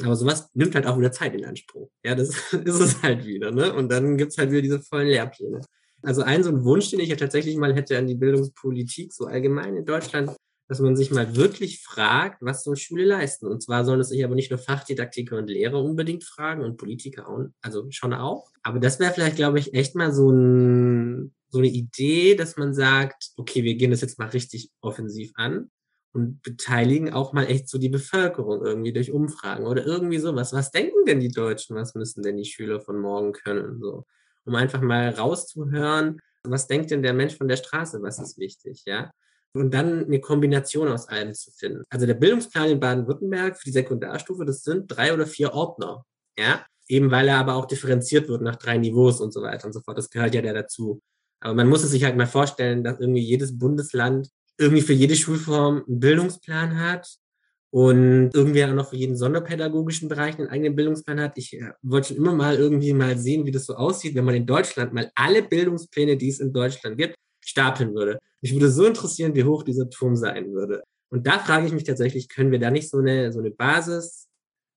Aber 0.02 0.16
sowas 0.16 0.48
nimmt 0.54 0.74
halt 0.74 0.86
auch 0.86 0.98
wieder 0.98 1.12
Zeit 1.12 1.34
in 1.34 1.44
Anspruch. 1.44 1.90
Ja, 2.04 2.14
das 2.14 2.30
ist 2.52 2.80
es 2.80 3.02
halt 3.02 3.24
wieder. 3.24 3.50
Ne? 3.50 3.72
Und 3.72 3.90
dann 3.90 4.16
gibt 4.16 4.32
es 4.32 4.38
halt 4.38 4.50
wieder 4.50 4.62
diese 4.62 4.80
vollen 4.80 5.08
Lehrpläne. 5.08 5.60
Also 6.02 6.22
ein 6.22 6.42
so 6.42 6.50
ein 6.50 6.64
Wunsch, 6.64 6.90
den 6.90 7.00
ich 7.00 7.10
ja 7.10 7.16
tatsächlich 7.16 7.56
mal 7.56 7.74
hätte 7.74 7.96
an 7.96 8.08
die 8.08 8.16
Bildungspolitik, 8.16 9.12
so 9.12 9.26
allgemein 9.26 9.76
in 9.76 9.84
Deutschland, 9.84 10.32
dass 10.68 10.80
man 10.80 10.96
sich 10.96 11.10
mal 11.10 11.36
wirklich 11.36 11.82
fragt, 11.82 12.42
was 12.42 12.64
soll 12.64 12.76
Schule 12.76 13.04
leisten? 13.04 13.46
Und 13.46 13.62
zwar 13.62 13.84
sollen 13.84 14.00
es 14.00 14.08
sich 14.08 14.24
aber 14.24 14.34
nicht 14.34 14.50
nur 14.50 14.58
Fachdidaktiker 14.58 15.36
und 15.36 15.48
Lehrer 15.48 15.82
unbedingt 15.82 16.24
fragen 16.24 16.64
und 16.64 16.76
Politiker 16.76 17.28
auch, 17.28 17.44
also 17.60 17.86
schon 17.90 18.14
auch. 18.14 18.50
Aber 18.62 18.80
das 18.80 18.98
wäre 18.98 19.12
vielleicht, 19.12 19.36
glaube 19.36 19.58
ich, 19.58 19.74
echt 19.74 19.94
mal 19.94 20.12
so, 20.12 20.30
ein, 20.30 21.34
so 21.50 21.58
eine 21.58 21.68
Idee, 21.68 22.34
dass 22.34 22.56
man 22.56 22.74
sagt, 22.74 23.30
okay, 23.36 23.62
wir 23.62 23.74
gehen 23.74 23.90
das 23.90 24.00
jetzt 24.00 24.18
mal 24.18 24.28
richtig 24.28 24.70
offensiv 24.80 25.32
an 25.34 25.70
und 26.12 26.42
beteiligen 26.42 27.12
auch 27.12 27.32
mal 27.32 27.44
echt 27.46 27.68
so 27.68 27.78
die 27.78 27.88
Bevölkerung 27.88 28.64
irgendwie 28.64 28.92
durch 28.92 29.12
Umfragen 29.12 29.66
oder 29.66 29.84
irgendwie 29.86 30.18
sowas. 30.18 30.52
Was 30.52 30.70
denken 30.70 31.04
denn 31.06 31.20
die 31.20 31.30
Deutschen? 31.30 31.76
Was 31.76 31.94
müssen 31.94 32.22
denn 32.22 32.36
die 32.36 32.44
Schüler 32.44 32.80
von 32.80 32.98
morgen 33.00 33.32
können? 33.32 33.80
So, 33.80 34.04
um 34.44 34.54
einfach 34.54 34.82
mal 34.82 35.08
rauszuhören, 35.10 36.20
was 36.44 36.66
denkt 36.66 36.90
denn 36.90 37.02
der 37.02 37.14
Mensch 37.14 37.36
von 37.36 37.48
der 37.48 37.56
Straße? 37.56 38.02
Was 38.02 38.18
ist 38.18 38.38
wichtig? 38.38 38.82
Ja. 38.86 39.10
und 39.54 39.72
dann 39.74 40.06
eine 40.06 40.20
Kombination 40.20 40.88
aus 40.88 41.08
allem 41.08 41.34
zu 41.34 41.50
finden. 41.50 41.84
Also 41.90 42.06
der 42.06 42.14
Bildungsplan 42.14 42.70
in 42.70 42.80
Baden-Württemberg 42.80 43.56
für 43.58 43.64
die 43.66 43.72
Sekundarstufe, 43.72 44.44
das 44.44 44.62
sind 44.62 44.88
drei 44.88 45.12
oder 45.12 45.26
vier 45.26 45.52
Ordner. 45.52 46.04
Ja, 46.38 46.64
eben 46.88 47.10
weil 47.10 47.28
er 47.28 47.38
aber 47.38 47.54
auch 47.56 47.66
differenziert 47.66 48.28
wird 48.28 48.42
nach 48.42 48.56
drei 48.56 48.78
Niveaus 48.78 49.20
und 49.20 49.32
so 49.32 49.42
weiter 49.42 49.66
und 49.66 49.72
so 49.72 49.80
fort. 49.80 49.98
Das 49.98 50.10
gehört 50.10 50.34
ja 50.34 50.42
der 50.42 50.54
dazu. 50.54 51.00
Aber 51.40 51.54
man 51.54 51.68
muss 51.68 51.84
es 51.84 51.90
sich 51.90 52.04
halt 52.04 52.16
mal 52.16 52.26
vorstellen, 52.26 52.84
dass 52.84 53.00
irgendwie 53.00 53.22
jedes 53.22 53.58
Bundesland 53.58 54.28
irgendwie 54.58 54.82
für 54.82 54.92
jede 54.92 55.16
Schulform 55.16 55.84
einen 55.86 56.00
Bildungsplan 56.00 56.78
hat 56.78 57.08
und 57.70 58.30
irgendwie 58.34 58.64
auch 58.64 58.74
noch 58.74 58.90
für 58.90 58.96
jeden 58.96 59.16
sonderpädagogischen 59.16 60.08
Bereich 60.08 60.38
einen 60.38 60.48
eigenen 60.48 60.76
Bildungsplan 60.76 61.20
hat. 61.20 61.38
Ich 61.38 61.54
äh, 61.54 61.72
wollte 61.82 62.08
schon 62.08 62.18
immer 62.18 62.34
mal 62.34 62.56
irgendwie 62.56 62.92
mal 62.92 63.16
sehen, 63.16 63.46
wie 63.46 63.50
das 63.50 63.64
so 63.64 63.74
aussieht, 63.74 64.14
wenn 64.14 64.24
man 64.24 64.34
in 64.34 64.46
Deutschland 64.46 64.92
mal 64.92 65.10
alle 65.14 65.42
Bildungspläne, 65.42 66.16
die 66.16 66.28
es 66.28 66.40
in 66.40 66.52
Deutschland 66.52 66.98
gibt, 66.98 67.14
stapeln 67.44 67.94
würde. 67.94 68.18
Mich 68.42 68.52
würde 68.52 68.70
so 68.70 68.84
interessieren, 68.84 69.34
wie 69.34 69.44
hoch 69.44 69.62
dieser 69.62 69.88
Turm 69.88 70.16
sein 70.16 70.52
würde. 70.52 70.82
Und 71.10 71.26
da 71.26 71.38
frage 71.38 71.66
ich 71.66 71.72
mich 71.72 71.84
tatsächlich, 71.84 72.28
können 72.28 72.50
wir 72.50 72.58
da 72.58 72.70
nicht 72.70 72.90
so 72.90 72.98
eine, 72.98 73.32
so 73.32 73.40
eine 73.40 73.50
Basis 73.50 74.28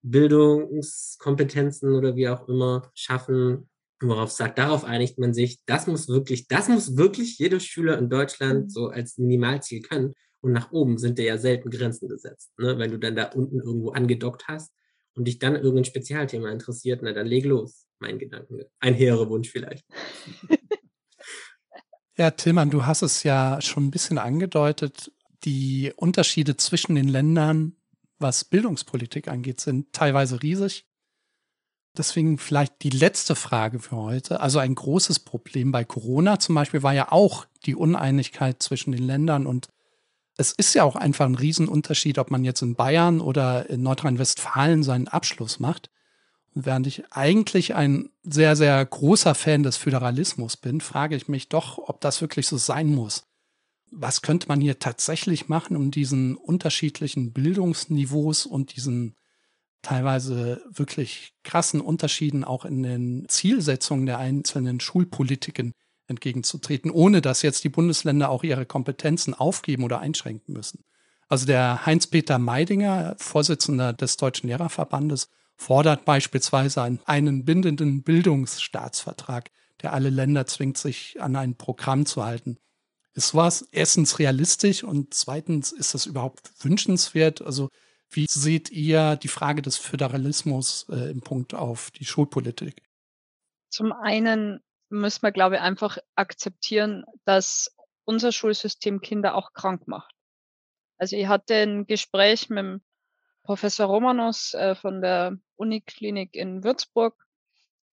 Bildungskompetenzen 0.05 1.93
oder 1.93 2.15
wie 2.15 2.29
auch 2.29 2.47
immer 2.47 2.91
schaffen, 2.93 3.69
worauf 4.01 4.31
sagt, 4.31 4.57
darauf 4.57 4.83
einigt 4.83 5.17
man 5.17 5.33
sich, 5.33 5.59
das 5.65 5.87
muss 5.87 6.07
wirklich, 6.07 6.47
das 6.47 6.67
muss 6.67 6.97
wirklich 6.97 7.37
jeder 7.37 7.59
Schüler 7.59 7.97
in 7.97 8.09
Deutschland 8.09 8.65
mhm. 8.65 8.69
so 8.69 8.87
als 8.87 9.17
Minimalziel 9.17 9.81
können. 9.81 10.13
Und 10.41 10.51
nach 10.51 10.71
oben 10.71 10.97
sind 10.97 11.17
ja 11.17 11.37
selten 11.37 11.71
Grenzen 11.71 12.07
gesetzt. 12.07 12.51
Ne? 12.57 12.77
Wenn 12.77 12.91
du 12.91 12.99
dann 12.99 13.15
da 13.15 13.31
unten 13.31 13.59
irgendwo 13.59 13.91
angedockt 13.91 14.47
hast 14.47 14.71
und 15.15 15.25
dich 15.27 15.39
dann 15.39 15.55
irgendein 15.55 15.85
Spezialthema 15.85 16.51
interessiert, 16.51 17.01
na 17.01 17.13
dann 17.13 17.25
leg 17.25 17.45
los, 17.45 17.87
mein 17.99 18.19
Gedanken. 18.19 18.61
Ein 18.79 18.93
hehrer 18.93 19.27
Wunsch 19.29 19.49
vielleicht. 19.49 19.85
ja, 22.17 22.29
Tillmann, 22.31 22.69
du 22.69 22.85
hast 22.85 23.01
es 23.01 23.23
ja 23.23 23.59
schon 23.61 23.87
ein 23.87 23.91
bisschen 23.91 24.19
angedeutet. 24.19 25.11
Die 25.45 25.93
Unterschiede 25.95 26.57
zwischen 26.57 26.95
den 26.95 27.07
Ländern 27.07 27.75
was 28.19 28.45
Bildungspolitik 28.45 29.27
angeht, 29.27 29.59
sind 29.61 29.91
teilweise 29.93 30.41
riesig. 30.41 30.85
Deswegen 31.97 32.37
vielleicht 32.37 32.83
die 32.83 32.89
letzte 32.89 33.35
Frage 33.35 33.79
für 33.79 33.95
heute. 33.95 34.39
Also 34.39 34.59
ein 34.59 34.75
großes 34.75 35.19
Problem 35.19 35.71
bei 35.71 35.83
Corona 35.83 36.39
zum 36.39 36.55
Beispiel 36.55 36.83
war 36.83 36.93
ja 36.93 37.11
auch 37.11 37.45
die 37.65 37.75
Uneinigkeit 37.75 38.61
zwischen 38.61 38.91
den 38.91 39.03
Ländern 39.03 39.45
und 39.45 39.69
es 40.37 40.51
ist 40.51 40.73
ja 40.73 40.83
auch 40.83 40.97
einfach 40.97 41.25
ein 41.25 41.35
Riesenunterschied, 41.35 42.17
ob 42.17 42.29
man 42.29 42.43
jetzt 42.43 42.61
in 42.61 42.75
Bayern 42.75 43.21
oder 43.21 43.69
in 43.69 43.83
Nordrhein-Westfalen 43.83 44.83
seinen 44.83 45.07
Abschluss 45.07 45.59
macht. 45.59 45.89
Und 46.53 46.65
während 46.65 46.87
ich 46.87 47.11
eigentlich 47.11 47.73
ein 47.73 48.09
sehr, 48.23 48.57
sehr 48.57 48.85
großer 48.85 49.33
Fan 49.33 49.63
des 49.63 49.77
Föderalismus 49.77 50.57
bin, 50.57 50.81
frage 50.81 51.15
ich 51.15 51.29
mich 51.29 51.47
doch, 51.47 51.77
ob 51.77 52.01
das 52.01 52.19
wirklich 52.19 52.47
so 52.47 52.57
sein 52.57 52.93
muss 52.93 53.23
was 53.91 54.21
könnte 54.21 54.47
man 54.47 54.61
hier 54.61 54.79
tatsächlich 54.79 55.47
machen, 55.47 55.77
um 55.77 55.89
diesen 55.89 56.35
unterschiedlichen 56.35 57.31
Bildungsniveaus 57.31 58.45
und 58.45 58.75
diesen 58.75 59.15
teilweise 59.85 60.61
wirklich 60.69 61.33
krassen 61.43 61.79
Unterschieden 61.79 62.43
auch 62.43 62.65
in 62.65 62.81
den 62.81 63.25
Zielsetzungen 63.29 64.07
der 64.07 64.17
einzelnen 64.17 64.79
Schulpolitiken 64.79 65.73
entgegenzutreten, 66.07 66.89
ohne 66.89 67.21
dass 67.21 67.43
jetzt 67.43 67.63
die 67.63 67.69
Bundesländer 67.69 68.29
auch 68.29 68.43
ihre 68.43 68.65
Kompetenzen 68.65 69.33
aufgeben 69.35 69.83
oder 69.83 69.99
einschränken 69.99 70.53
müssen. 70.53 70.83
Also 71.27 71.45
der 71.45 71.85
Heinz-Peter 71.85 72.39
Meidinger, 72.39 73.15
Vorsitzender 73.19 73.93
des 73.93 74.17
Deutschen 74.17 74.47
Lehrerverbandes, 74.47 75.29
fordert 75.55 76.03
beispielsweise 76.03 76.81
einen 77.05 77.45
bindenden 77.45 78.01
Bildungsstaatsvertrag, 78.03 79.51
der 79.81 79.93
alle 79.93 80.09
Länder 80.09 80.47
zwingt, 80.47 80.77
sich 80.77 81.21
an 81.21 81.35
ein 81.35 81.55
Programm 81.55 82.05
zu 82.05 82.25
halten. 82.25 82.57
Ist 83.13 83.33
was 83.35 83.61
erstens 83.71 84.19
realistisch 84.19 84.83
und 84.83 85.13
zweitens 85.13 85.71
ist 85.71 85.93
das 85.93 86.05
überhaupt 86.05 86.51
wünschenswert? 86.59 87.41
Also 87.41 87.69
wie 88.15 88.25
seht 88.29 88.71
ihr 88.71 89.15
die 89.17 89.27
Frage 89.27 89.61
des 89.61 89.77
Föderalismus 89.77 90.87
äh, 90.89 91.11
im 91.11 91.21
Punkt 91.21 91.53
auf 91.53 91.91
die 91.91 92.05
Schulpolitik? 92.05 92.81
Zum 93.69 93.91
einen 93.91 94.61
müssen 94.89 95.23
wir, 95.23 95.31
glaube 95.31 95.55
ich, 95.55 95.61
einfach 95.61 95.97
akzeptieren, 96.15 97.03
dass 97.25 97.75
unser 98.05 98.31
Schulsystem 98.31 99.01
Kinder 99.01 99.35
auch 99.35 99.53
krank 99.53 99.87
macht. 99.87 100.15
Also 100.97 101.15
ich 101.15 101.27
hatte 101.27 101.55
ein 101.55 101.85
Gespräch 101.87 102.49
mit 102.49 102.81
Professor 103.43 103.87
Romanos 103.87 104.53
äh, 104.53 104.75
von 104.75 105.01
der 105.01 105.37
Uniklinik 105.57 106.35
in 106.35 106.63
Würzburg 106.63 107.25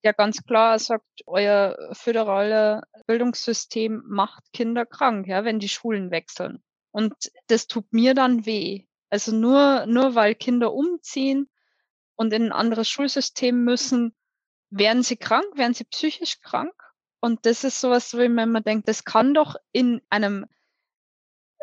ja 0.02 0.12
ganz 0.12 0.44
klar 0.44 0.78
sagt, 0.78 1.22
euer 1.26 1.76
föderale 1.92 2.82
Bildungssystem 3.06 4.02
macht 4.06 4.52
Kinder 4.52 4.84
krank, 4.84 5.26
ja, 5.26 5.44
wenn 5.44 5.58
die 5.58 5.68
Schulen 5.68 6.10
wechseln. 6.10 6.62
Und 6.90 7.14
das 7.46 7.66
tut 7.66 7.92
mir 7.92 8.14
dann 8.14 8.44
weh. 8.44 8.86
Also 9.12 9.30
nur, 9.36 9.84
nur 9.84 10.14
weil 10.14 10.34
Kinder 10.34 10.72
umziehen 10.72 11.50
und 12.16 12.32
in 12.32 12.44
ein 12.44 12.52
anderes 12.52 12.88
Schulsystem 12.88 13.62
müssen, 13.62 14.16
werden 14.70 15.02
sie 15.02 15.18
krank, 15.18 15.44
werden 15.54 15.74
sie 15.74 15.84
psychisch 15.84 16.40
krank. 16.40 16.72
Und 17.20 17.44
das 17.44 17.62
ist 17.62 17.78
sowas, 17.78 18.14
wo 18.14 18.26
man 18.30 18.48
immer 18.48 18.62
denkt, 18.62 18.88
das 18.88 19.04
kann 19.04 19.34
doch 19.34 19.56
in 19.70 20.00
einem 20.08 20.46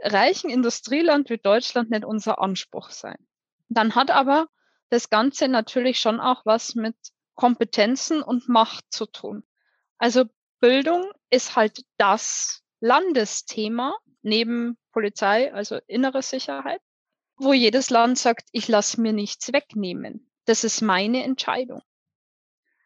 reichen 0.04 0.52
Industrieland 0.52 1.32
wie 1.32 1.40
Deutschland 1.40 1.90
nicht 1.90 2.06
unser 2.06 2.40
Anspruch 2.40 2.92
sein. 2.92 3.18
Dann 3.68 3.96
hat 3.96 4.12
aber 4.12 4.48
das 4.90 5.10
Ganze 5.10 5.48
natürlich 5.48 6.00
schon 6.00 6.20
auch 6.20 6.46
was 6.46 6.76
mit 6.76 6.96
Kompetenzen 7.34 8.22
und 8.22 8.48
Macht 8.48 8.86
zu 8.92 9.08
tun. 9.08 9.44
Also 9.98 10.26
Bildung 10.60 11.12
ist 11.32 11.56
halt 11.56 11.84
das 11.98 12.62
Landesthema 12.80 13.98
neben 14.22 14.78
Polizei, 14.92 15.52
also 15.52 15.80
innere 15.88 16.22
Sicherheit, 16.22 16.82
wo 17.39 17.54
jedes 17.54 17.89
Land 17.89 18.17
sagt, 18.17 18.47
ich 18.52 18.67
lasse 18.67 19.02
mir 19.02 19.13
nichts 19.13 19.52
wegnehmen. 19.54 20.30
Das 20.45 20.63
ist 20.63 20.82
meine 20.82 21.23
Entscheidung. 21.23 21.82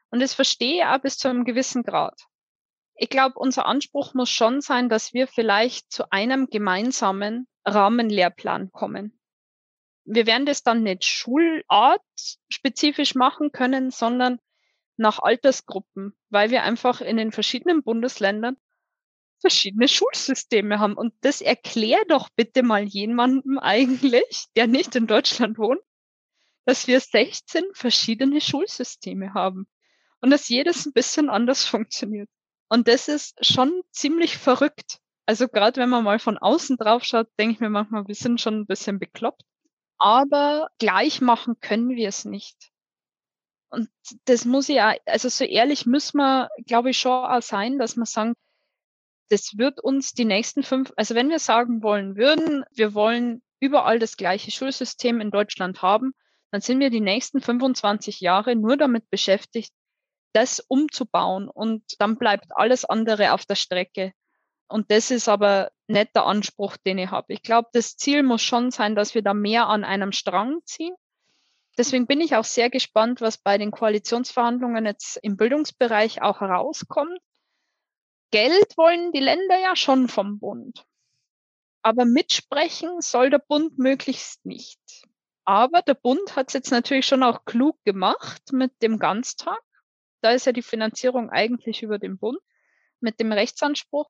Und 0.09 0.21
das 0.21 0.33
verstehe 0.33 0.77
ich 0.77 0.85
auch 0.85 0.99
bis 0.99 1.17
zu 1.17 1.27
einem 1.27 1.43
gewissen 1.43 1.83
Grad. 1.83 2.27
Ich 2.95 3.09
glaube, 3.09 3.39
unser 3.39 3.65
Anspruch 3.65 4.13
muss 4.13 4.29
schon 4.29 4.61
sein, 4.61 4.87
dass 4.87 5.13
wir 5.13 5.27
vielleicht 5.27 5.91
zu 5.91 6.11
einem 6.11 6.47
gemeinsamen 6.47 7.47
Rahmenlehrplan 7.65 8.71
kommen 8.71 9.19
wir 10.05 10.25
werden 10.25 10.45
das 10.45 10.63
dann 10.63 10.83
nicht 10.83 11.03
schulartspezifisch 11.05 13.15
machen 13.15 13.51
können, 13.51 13.91
sondern 13.91 14.39
nach 14.97 15.19
Altersgruppen, 15.19 16.13
weil 16.29 16.51
wir 16.51 16.63
einfach 16.63 17.01
in 17.01 17.17
den 17.17 17.31
verschiedenen 17.31 17.83
Bundesländern 17.83 18.55
verschiedene 19.43 19.88
Schulsysteme 19.88 20.79
haben. 20.79 20.95
Und 20.95 21.13
das 21.21 21.41
erklärt 21.41 22.10
doch 22.10 22.29
bitte 22.36 22.63
mal 22.63 22.84
jemandem 22.84 23.60
eigentlich, 23.60 24.45
der 24.56 24.67
nicht 24.67 24.95
in 24.95 25.08
Deutschland 25.08 25.58
wohnt, 25.58 25.82
dass 26.65 26.88
wir 26.88 26.99
16 26.99 27.63
verschiedene 27.73 28.41
Schulsysteme 28.41 29.34
haben 29.34 29.67
und 30.21 30.32
dass 30.32 30.49
jedes 30.49 30.86
ein 30.86 30.93
bisschen 30.93 31.29
anders 31.29 31.65
funktioniert. 31.65 32.29
Und 32.69 32.88
das 32.88 33.08
ist 33.08 33.45
schon 33.45 33.84
ziemlich 33.91 34.38
verrückt. 34.38 34.99
Also 35.25 35.47
gerade 35.47 35.79
wenn 35.79 35.89
man 35.89 36.03
mal 36.03 36.19
von 36.19 36.38
außen 36.38 36.77
drauf 36.77 37.03
schaut, 37.03 37.27
denke 37.38 37.53
ich 37.53 37.60
mir 37.60 37.69
manchmal, 37.69 38.08
wir 38.08 38.15
sind 38.15 38.41
schon 38.41 38.62
ein 38.62 38.65
bisschen 38.65 38.97
bekloppt 38.97 39.43
aber 40.03 40.69
gleich 40.79 41.21
machen 41.21 41.62
können 41.62 41.91
wir 41.91 42.10
es 42.10 42.25
nicht. 42.25 42.71
Und 43.69 43.89
das 44.25 44.43
muss 44.43 44.67
ja, 44.67 44.93
also 45.06 45.29
so 45.29 45.45
ehrlich 45.45 45.86
müssen 45.86 46.17
wir, 46.17 46.49
glaube 46.65 46.89
ich, 46.89 46.99
schon 46.99 47.23
auch 47.23 47.41
sein, 47.41 47.79
dass 47.79 47.95
wir 47.95 48.06
sagen, 48.06 48.36
das 49.34 49.58
wird 49.58 49.80
uns 49.80 50.13
die 50.13 50.26
nächsten 50.26 50.62
fünf, 50.62 50.93
also 50.96 51.15
wenn 51.15 51.32
wir 51.32 51.39
sagen 51.39 51.82
wollen 51.82 52.15
würden, 52.15 52.63
wir 52.72 52.93
wollen 52.93 53.41
überall 53.60 53.98
das 53.98 54.15
gleiche 54.15 54.52
Schulsystem 54.52 55.19
in 55.22 55.32
Deutschland 55.32 55.82
haben, 55.82 56.13
dann 56.52 56.62
sind 56.62 56.80
wir 56.80 56.91
die 56.91 57.02
nächsten 57.02 57.41
25 57.41 58.19
Jahre 58.19 58.56
nur 58.56 58.78
damit 58.78 59.10
beschäftigt, 59.10 59.74
das 60.34 60.60
umzubauen 60.60 61.50
und 61.50 61.84
dann 61.98 62.19
bleibt 62.19 62.46
alles 62.52 62.86
andere 62.86 63.34
auf 63.34 63.43
der 63.48 63.56
Strecke. 63.56 64.13
Und 64.67 64.91
das 64.91 65.10
ist 65.10 65.28
aber 65.28 65.72
nicht 65.88 66.15
der 66.15 66.28
Anspruch, 66.28 66.78
den 66.78 67.00
ich 67.00 67.10
habe. 67.10 67.34
Ich 67.34 67.41
glaube, 67.41 67.69
das 67.74 67.98
Ziel 67.98 68.22
muss 68.22 68.43
schon 68.43 68.69
sein, 68.69 68.93
dass 68.93 69.15
wir 69.15 69.24
da 69.24 69.34
mehr 69.34 69.67
an 69.67 69.84
einem 69.84 70.12
Strang 70.12 70.60
ziehen. 70.65 70.93
Deswegen 71.76 72.06
bin 72.06 72.22
ich 72.22 72.36
auch 72.36 72.46
sehr 72.46 72.69
gespannt, 72.69 73.19
was 73.19 73.39
bei 73.39 73.58
den 73.58 73.72
Koalitionsverhandlungen 73.72 74.86
jetzt 74.86 75.17
im 75.24 75.38
Bildungsbereich 75.38 76.22
auch 76.22 76.41
herauskommt. 76.41 77.19
Geld 78.34 78.78
wollen 78.78 79.12
die 79.12 79.19
Länder 79.19 79.60
ja 79.60 79.76
schon 79.76 80.08
vom 80.08 80.39
Bund. 80.39 80.88
Aber 81.84 82.04
mitsprechen 82.04 83.00
soll 83.00 83.30
der 83.30 83.38
Bund 83.38 83.78
möglichst 83.78 84.43
nicht. 84.43 84.80
Aber 85.46 85.84
der 85.84 85.93
Bund 85.93 86.36
hat 86.36 86.48
es 86.48 86.54
jetzt 86.54 86.72
natürlich 86.72 87.06
schon 87.06 87.22
auch 87.22 87.46
klug 87.46 87.78
gemacht 87.84 88.41
mit 88.52 88.72
dem 88.82 88.98
Ganztag. 88.98 89.62
Da 90.22 90.32
ist 90.32 90.48
ja 90.48 90.52
die 90.52 90.63
Finanzierung 90.63 91.30
eigentlich 91.30 91.84
über 91.84 92.00
den 92.00 92.17
Bund 92.17 92.39
mit 93.00 93.19
dem 93.19 93.32
Rechtsanspruch. 93.32 94.10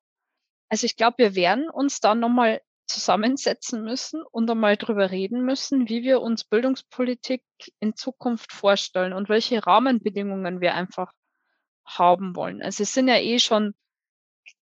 Also 0.70 0.86
ich 0.86 0.96
glaube, 0.96 1.18
wir 1.18 1.34
werden 1.34 1.68
uns 1.68 2.00
dann 2.00 2.20
nochmal 2.20 2.62
zusammensetzen 2.86 3.84
müssen 3.84 4.22
und 4.22 4.50
einmal 4.50 4.78
drüber 4.78 5.10
reden 5.10 5.44
müssen, 5.44 5.90
wie 5.90 6.02
wir 6.02 6.22
uns 6.22 6.44
Bildungspolitik 6.44 7.42
in 7.78 7.94
Zukunft 7.94 8.52
vorstellen 8.52 9.12
und 9.12 9.28
welche 9.28 9.66
Rahmenbedingungen 9.66 10.62
wir 10.62 10.72
einfach 10.72 11.12
haben 11.84 12.34
wollen. 12.34 12.62
Also 12.62 12.84
es 12.84 12.94
sind 12.94 13.08
ja 13.08 13.18
eh 13.18 13.38
schon 13.38 13.74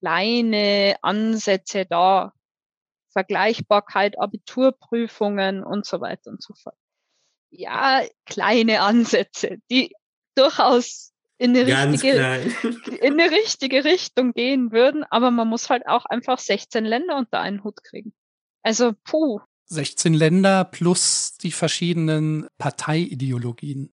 kleine 0.00 0.96
Ansätze 1.02 1.86
da. 1.86 2.32
Vergleichbarkeit, 3.12 4.18
Abiturprüfungen 4.18 5.62
und 5.62 5.86
so 5.86 6.00
weiter 6.00 6.30
und 6.30 6.42
so 6.42 6.54
fort. 6.54 6.76
Ja, 7.50 8.02
kleine 8.24 8.80
Ansätze, 8.80 9.58
die 9.70 9.92
durchaus 10.34 11.12
in 11.38 11.56
eine, 11.56 11.66
richtige, 11.66 12.10
in 13.00 13.20
eine 13.20 13.30
richtige 13.30 13.84
Richtung 13.84 14.32
gehen 14.32 14.72
würden, 14.72 15.04
aber 15.10 15.30
man 15.30 15.48
muss 15.48 15.68
halt 15.68 15.86
auch 15.86 16.06
einfach 16.06 16.38
16 16.38 16.84
Länder 16.84 17.16
unter 17.16 17.40
einen 17.40 17.64
Hut 17.64 17.82
kriegen. 17.84 18.14
Also, 18.62 18.92
puh. 19.04 19.40
16 19.66 20.14
Länder 20.14 20.64
plus 20.64 21.36
die 21.38 21.52
verschiedenen 21.52 22.46
Parteiideologien. 22.58 23.92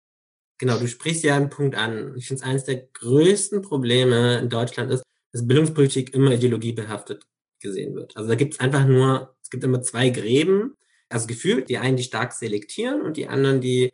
Genau, 0.59 0.79
du 0.79 0.87
sprichst 0.87 1.25
ja 1.25 1.37
einen 1.37 1.51
Punkt 1.51 1.77
an. 1.77 2.15
Ich 2.17 2.29
finde 2.29 2.43
es 2.43 2.49
eines 2.49 2.65
der 2.65 2.77
größten 2.77 3.63
Probleme 3.63 4.39
in 4.39 4.49
Deutschland 4.49 4.91
ist, 4.91 5.03
dass 5.35 5.49
Bildungspolitik 5.49 6.15
immer 6.15 6.31
ideologiebehaftet 6.31 7.27
gesehen 7.59 7.97
wird. 7.97 8.17
Also 8.17 8.29
da 8.29 8.37
gibt 8.37 8.55
es 8.55 8.61
einfach 8.61 8.87
nur, 8.87 9.35
es 9.43 9.51
gibt 9.51 9.65
immer 9.65 9.83
zwei 9.83 10.11
Gräben, 10.11 10.77
also 11.09 11.27
gefühlt, 11.27 11.69
die 11.69 11.79
einen, 11.79 11.97
die 11.97 12.05
stark 12.05 12.33
selektieren 12.33 13.03
und 13.03 13.17
die 13.17 13.27
anderen, 13.27 13.61
die, 13.61 13.93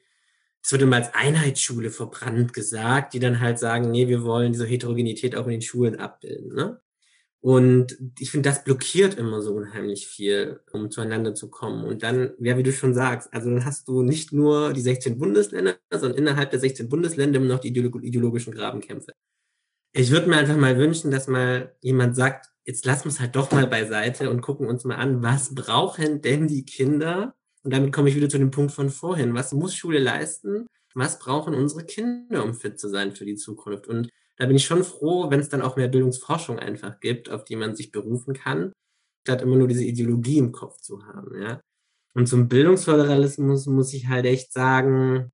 es 0.63 0.71
wird 0.71 0.83
immer 0.83 0.97
als 0.97 1.15
Einheitsschule 1.15 1.91
verbrannt 1.91 2.53
gesagt, 2.53 3.15
die 3.15 3.21
dann 3.21 3.41
halt 3.41 3.59
sagen, 3.59 3.91
nee, 3.91 4.07
wir 4.07 4.23
wollen 4.23 4.53
diese 4.53 4.67
Heterogenität 4.67 5.35
auch 5.35 5.47
in 5.47 5.53
den 5.53 5.63
Schulen 5.63 5.97
abbilden. 5.97 6.55
Ne? 6.55 6.79
Und 7.41 7.97
ich 8.19 8.31
finde, 8.31 8.51
das 8.51 8.63
blockiert 8.63 9.15
immer 9.15 9.41
so 9.41 9.55
unheimlich 9.55 10.09
viel, 10.09 10.61
um 10.73 10.91
zueinander 10.91 11.35
zu 11.35 11.49
kommen. 11.49 11.87
Und 11.87 12.03
dann, 12.03 12.35
ja, 12.39 12.59
wie 12.59 12.63
du 12.63 12.71
schon 12.71 12.93
sagst, 12.93 13.33
also 13.33 13.49
dann 13.49 13.65
hast 13.65 13.89
du 13.89 14.03
nicht 14.03 14.35
nur 14.35 14.75
die 14.75 14.83
16 14.83 15.19
Bundesländer, 15.19 15.77
sondern 15.91 16.19
innerhalb 16.19 16.51
der 16.51 16.61
16 16.61 16.91
Bundesländer 16.91 17.39
immer 17.39 17.55
noch 17.55 17.61
die 17.61 17.69
ideologischen 17.69 18.53
Grabenkämpfe. 18.53 19.15
Ich 19.93 20.11
würde 20.11 20.29
mir 20.29 20.37
einfach 20.37 20.57
mal 20.57 20.79
wünschen, 20.79 21.11
dass 21.11 21.27
mal 21.27 21.75
jemand 21.81 22.15
sagt, 22.15 22.47
jetzt 22.65 22.85
lassen 22.85 23.05
wir 23.05 23.11
es 23.11 23.21
halt 23.21 23.35
doch 23.35 23.51
mal 23.51 23.67
beiseite 23.67 24.31
und 24.31 24.41
gucken 24.41 24.69
uns 24.69 24.85
mal 24.85 24.97
an, 24.97 25.23
was 25.23 25.55
brauchen 25.55 26.23
denn 26.23 26.47
die 26.47 26.65
Kinder? 26.65 27.35
Und 27.63 27.73
damit 27.73 27.93
komme 27.93 28.09
ich 28.09 28.17
wieder 28.17 28.29
zu 28.29 28.39
dem 28.39 28.53
Punkt 28.53 28.73
von 28.73 28.91
vorhin. 28.91 29.35
Was 29.35 29.53
muss 29.53 29.75
Schule 29.75 29.99
leisten? 29.99 30.67
Was 30.95 31.19
brauchen 31.19 31.55
unsere 31.55 31.85
Kinder, 31.85 32.45
um 32.45 32.55
fit 32.55 32.79
zu 32.79 32.89
sein 32.89 33.13
für 33.13 33.25
die 33.25 33.37
Zukunft? 33.37 33.89
Und 33.89 34.09
da 34.37 34.47
bin 34.47 34.57
ich 34.57 34.65
schon 34.65 34.85
froh, 34.85 35.31
wenn 35.31 35.41
es 35.41 35.49
dann 35.49 35.63
auch 35.63 35.77
mehr 35.77 35.89
Bildungsforschung 35.89 36.59
einfach 36.59 37.01
gibt, 37.01 37.31
auf 37.31 37.45
die 37.45 37.57
man 37.57 37.77
sich 37.77 37.93
berufen 37.93 38.33
kann, 38.35 38.73
statt 39.27 39.43
immer 39.43 39.57
nur 39.57 39.69
diese 39.69 39.85
Ideologie 39.85 40.39
im 40.39 40.53
Kopf 40.53 40.81
zu 40.81 41.05
haben, 41.05 41.41
ja. 41.43 41.61
Und 42.15 42.27
zum 42.27 42.49
Bildungsföderalismus 42.49 43.67
muss 43.67 43.93
ich 43.93 44.09
halt 44.09 44.25
echt 44.25 44.53
sagen, 44.53 45.31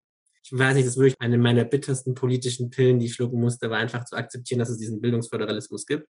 ich 0.46 0.58
weiß 0.58 0.76
nicht, 0.76 0.86
das 0.86 0.96
würde 0.96 1.08
ich 1.08 1.20
eine 1.20 1.38
meiner 1.38 1.64
bittersten 1.64 2.14
politischen 2.14 2.70
Pillen, 2.70 2.98
die 2.98 3.06
ich 3.06 3.14
schlucken 3.14 3.40
musste, 3.40 3.68
war 3.70 3.78
einfach 3.78 4.04
zu 4.04 4.16
akzeptieren, 4.16 4.60
dass 4.60 4.70
es 4.70 4.78
diesen 4.78 5.00
Bildungsföderalismus 5.00 5.86
gibt 5.86 6.06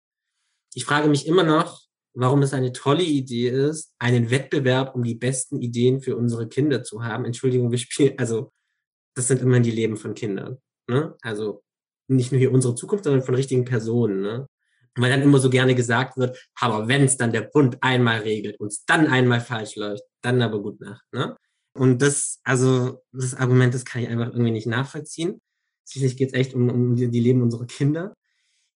ich 0.75 0.85
frage 0.85 1.09
mich 1.09 1.27
immer 1.27 1.43
noch, 1.43 1.81
warum 2.13 2.41
es 2.41 2.53
eine 2.53 2.71
tolle 2.71 3.03
Idee 3.03 3.49
ist, 3.49 3.93
einen 3.99 4.29
Wettbewerb 4.29 4.95
um 4.95 5.03
die 5.03 5.15
besten 5.15 5.61
Ideen 5.61 6.01
für 6.01 6.15
unsere 6.15 6.47
Kinder 6.47 6.83
zu 6.83 7.03
haben. 7.03 7.25
Entschuldigung, 7.25 7.71
wir 7.71 7.77
spielen, 7.77 8.17
also 8.17 8.51
das 9.15 9.27
sind 9.27 9.41
immerhin 9.41 9.63
die 9.63 9.71
Leben 9.71 9.97
von 9.97 10.13
Kindern. 10.13 10.57
Ne? 10.87 11.15
Also 11.21 11.63
nicht 12.07 12.31
nur 12.31 12.39
hier 12.39 12.51
unsere 12.51 12.75
Zukunft, 12.75 13.05
sondern 13.05 13.23
von 13.23 13.35
richtigen 13.35 13.65
Personen. 13.65 14.21
Ne? 14.21 14.47
Weil 14.95 15.09
dann 15.09 15.21
immer 15.21 15.39
so 15.39 15.49
gerne 15.49 15.75
gesagt 15.75 16.17
wird, 16.17 16.37
aber 16.59 16.87
wenn 16.87 17.03
es 17.03 17.17
dann 17.17 17.31
der 17.31 17.41
Bund 17.41 17.77
einmal 17.81 18.19
regelt 18.19 18.59
und 18.59 18.67
es 18.67 18.85
dann 18.85 19.07
einmal 19.07 19.41
falsch 19.41 19.75
läuft, 19.75 20.03
dann 20.21 20.41
aber 20.41 20.61
gut 20.61 20.79
nach. 20.81 21.01
Ne? 21.11 21.35
Und 21.73 22.01
das, 22.01 22.39
also 22.43 23.01
das 23.11 23.33
Argument, 23.33 23.73
das 23.73 23.85
kann 23.85 24.03
ich 24.03 24.09
einfach 24.09 24.27
irgendwie 24.27 24.51
nicht 24.51 24.67
nachvollziehen. 24.67 25.41
Schließlich 25.89 26.17
geht 26.17 26.29
es 26.29 26.33
echt 26.33 26.53
um, 26.53 26.69
um 26.69 26.95
die, 26.95 27.19
Leben 27.19 27.41
unserer 27.41 27.65
Kinder. 27.65 28.13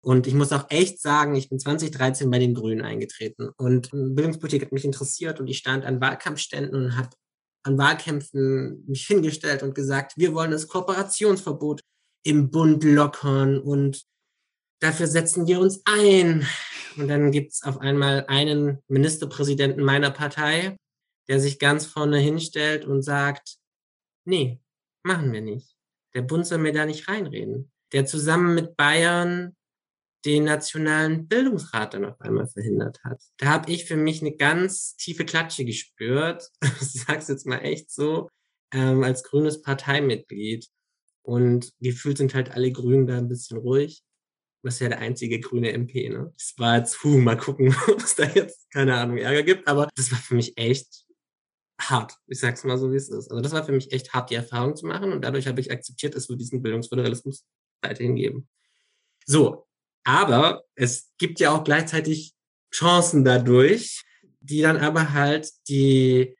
Und 0.01 0.27
ich 0.27 0.33
muss 0.33 0.51
auch 0.51 0.65
echt 0.69 1.01
sagen, 1.01 1.35
ich 1.35 1.49
bin 1.49 1.59
2013 1.59 2.29
bei 2.29 2.39
den 2.39 2.53
Grünen 2.53 2.81
eingetreten 2.81 3.49
und 3.57 3.89
Bildungspolitik 3.91 4.61
hat 4.63 4.71
mich 4.71 4.85
interessiert 4.85 5.39
und 5.39 5.47
ich 5.47 5.57
stand 5.57 5.85
an 5.85 5.99
Wahlkampfständen 5.99 6.85
und 6.85 6.97
habe 6.97 7.09
an 7.63 7.77
Wahlkämpfen 7.77 8.85
mich 8.87 9.05
hingestellt 9.05 9.63
und 9.63 9.75
gesagt, 9.75 10.13
wir 10.15 10.33
wollen 10.33 10.51
das 10.51 10.67
Kooperationsverbot 10.67 11.81
im 12.23 12.49
Bund 12.49 12.83
lockern 12.83 13.59
und 13.59 14.03
dafür 14.79 15.07
setzen 15.07 15.47
wir 15.47 15.59
uns 15.59 15.81
ein. 15.85 16.47
Und 16.95 17.09
dann 17.09 17.31
gibt's 17.31 17.63
auf 17.63 17.79
einmal 17.79 18.25
einen 18.27 18.79
Ministerpräsidenten 18.87 19.83
meiner 19.83 20.11
Partei, 20.11 20.77
der 21.27 21.39
sich 21.39 21.59
ganz 21.59 21.85
vorne 21.85 22.19
hinstellt 22.19 22.85
und 22.85 23.01
sagt, 23.01 23.57
nee, 24.25 24.59
machen 25.03 25.31
wir 25.31 25.41
nicht. 25.41 25.75
Der 26.13 26.21
Bund 26.21 26.45
soll 26.45 26.59
mir 26.59 26.73
da 26.73 26.85
nicht 26.85 27.07
reinreden. 27.07 27.71
Der 27.93 28.05
zusammen 28.05 28.55
mit 28.55 28.75
Bayern 28.75 29.55
den 30.25 30.43
nationalen 30.43 31.27
Bildungsrat 31.27 31.93
dann 31.93 32.05
auf 32.05 32.19
einmal 32.19 32.47
verhindert 32.47 32.99
hat. 33.03 33.21
Da 33.37 33.47
habe 33.47 33.71
ich 33.71 33.85
für 33.85 33.95
mich 33.95 34.21
eine 34.21 34.35
ganz 34.35 34.95
tiefe 34.97 35.25
Klatsche 35.25 35.63
gespürt, 35.63 36.49
ich 36.81 36.91
sag's 37.03 37.27
jetzt 37.27 37.45
mal 37.45 37.59
echt 37.59 37.91
so, 37.91 38.29
ähm, 38.73 39.03
als 39.03 39.23
grünes 39.23 39.61
Parteimitglied. 39.61 40.67
Und 41.21 41.71
gefühlt 41.79 42.17
sind 42.17 42.33
halt 42.33 42.51
alle 42.51 42.71
Grünen 42.71 43.05
da 43.05 43.17
ein 43.17 43.27
bisschen 43.27 43.57
ruhig. 43.57 44.01
Das 44.63 44.75
ist 44.75 44.79
ja 44.79 44.89
der 44.89 44.99
einzige 44.99 45.39
grüne 45.39 45.71
MP, 45.71 46.09
ne? 46.09 46.33
Das 46.37 46.53
war 46.57 46.77
jetzt, 46.77 46.99
puh, 46.99 47.17
mal 47.19 47.37
gucken, 47.37 47.75
ob 47.87 48.01
es 48.01 48.15
da 48.15 48.23
jetzt, 48.25 48.69
keine 48.71 48.95
Ahnung, 48.95 49.17
Ärger 49.17 49.43
gibt. 49.43 49.67
Aber 49.67 49.89
das 49.95 50.11
war 50.11 50.19
für 50.19 50.35
mich 50.35 50.57
echt 50.57 51.06
hart. 51.79 52.17
Ich 52.27 52.39
sag's 52.39 52.63
mal 52.63 52.77
so, 52.77 52.91
wie 52.91 52.95
es 52.95 53.09
ist. 53.09 53.29
Also 53.29 53.41
das 53.41 53.51
war 53.51 53.63
für 53.63 53.71
mich 53.71 53.91
echt 53.91 54.13
hart, 54.13 54.29
die 54.29 54.35
Erfahrung 54.35 54.75
zu 54.75 54.85
machen. 54.85 55.11
Und 55.11 55.21
dadurch 55.21 55.47
habe 55.47 55.59
ich 55.59 55.71
akzeptiert, 55.71 56.15
es 56.15 56.29
wird 56.29 56.39
diesen 56.39 56.61
Bildungsföderalismus 56.61 57.45
weiterhin 57.81 58.15
geben. 58.15 58.47
So, 59.25 59.67
aber 60.03 60.63
es 60.75 61.11
gibt 61.17 61.39
ja 61.39 61.51
auch 61.51 61.63
gleichzeitig 61.63 62.33
Chancen 62.73 63.23
dadurch, 63.23 64.03
die 64.39 64.61
dann 64.61 64.77
aber 64.77 65.13
halt 65.13 65.49
die, 65.67 66.35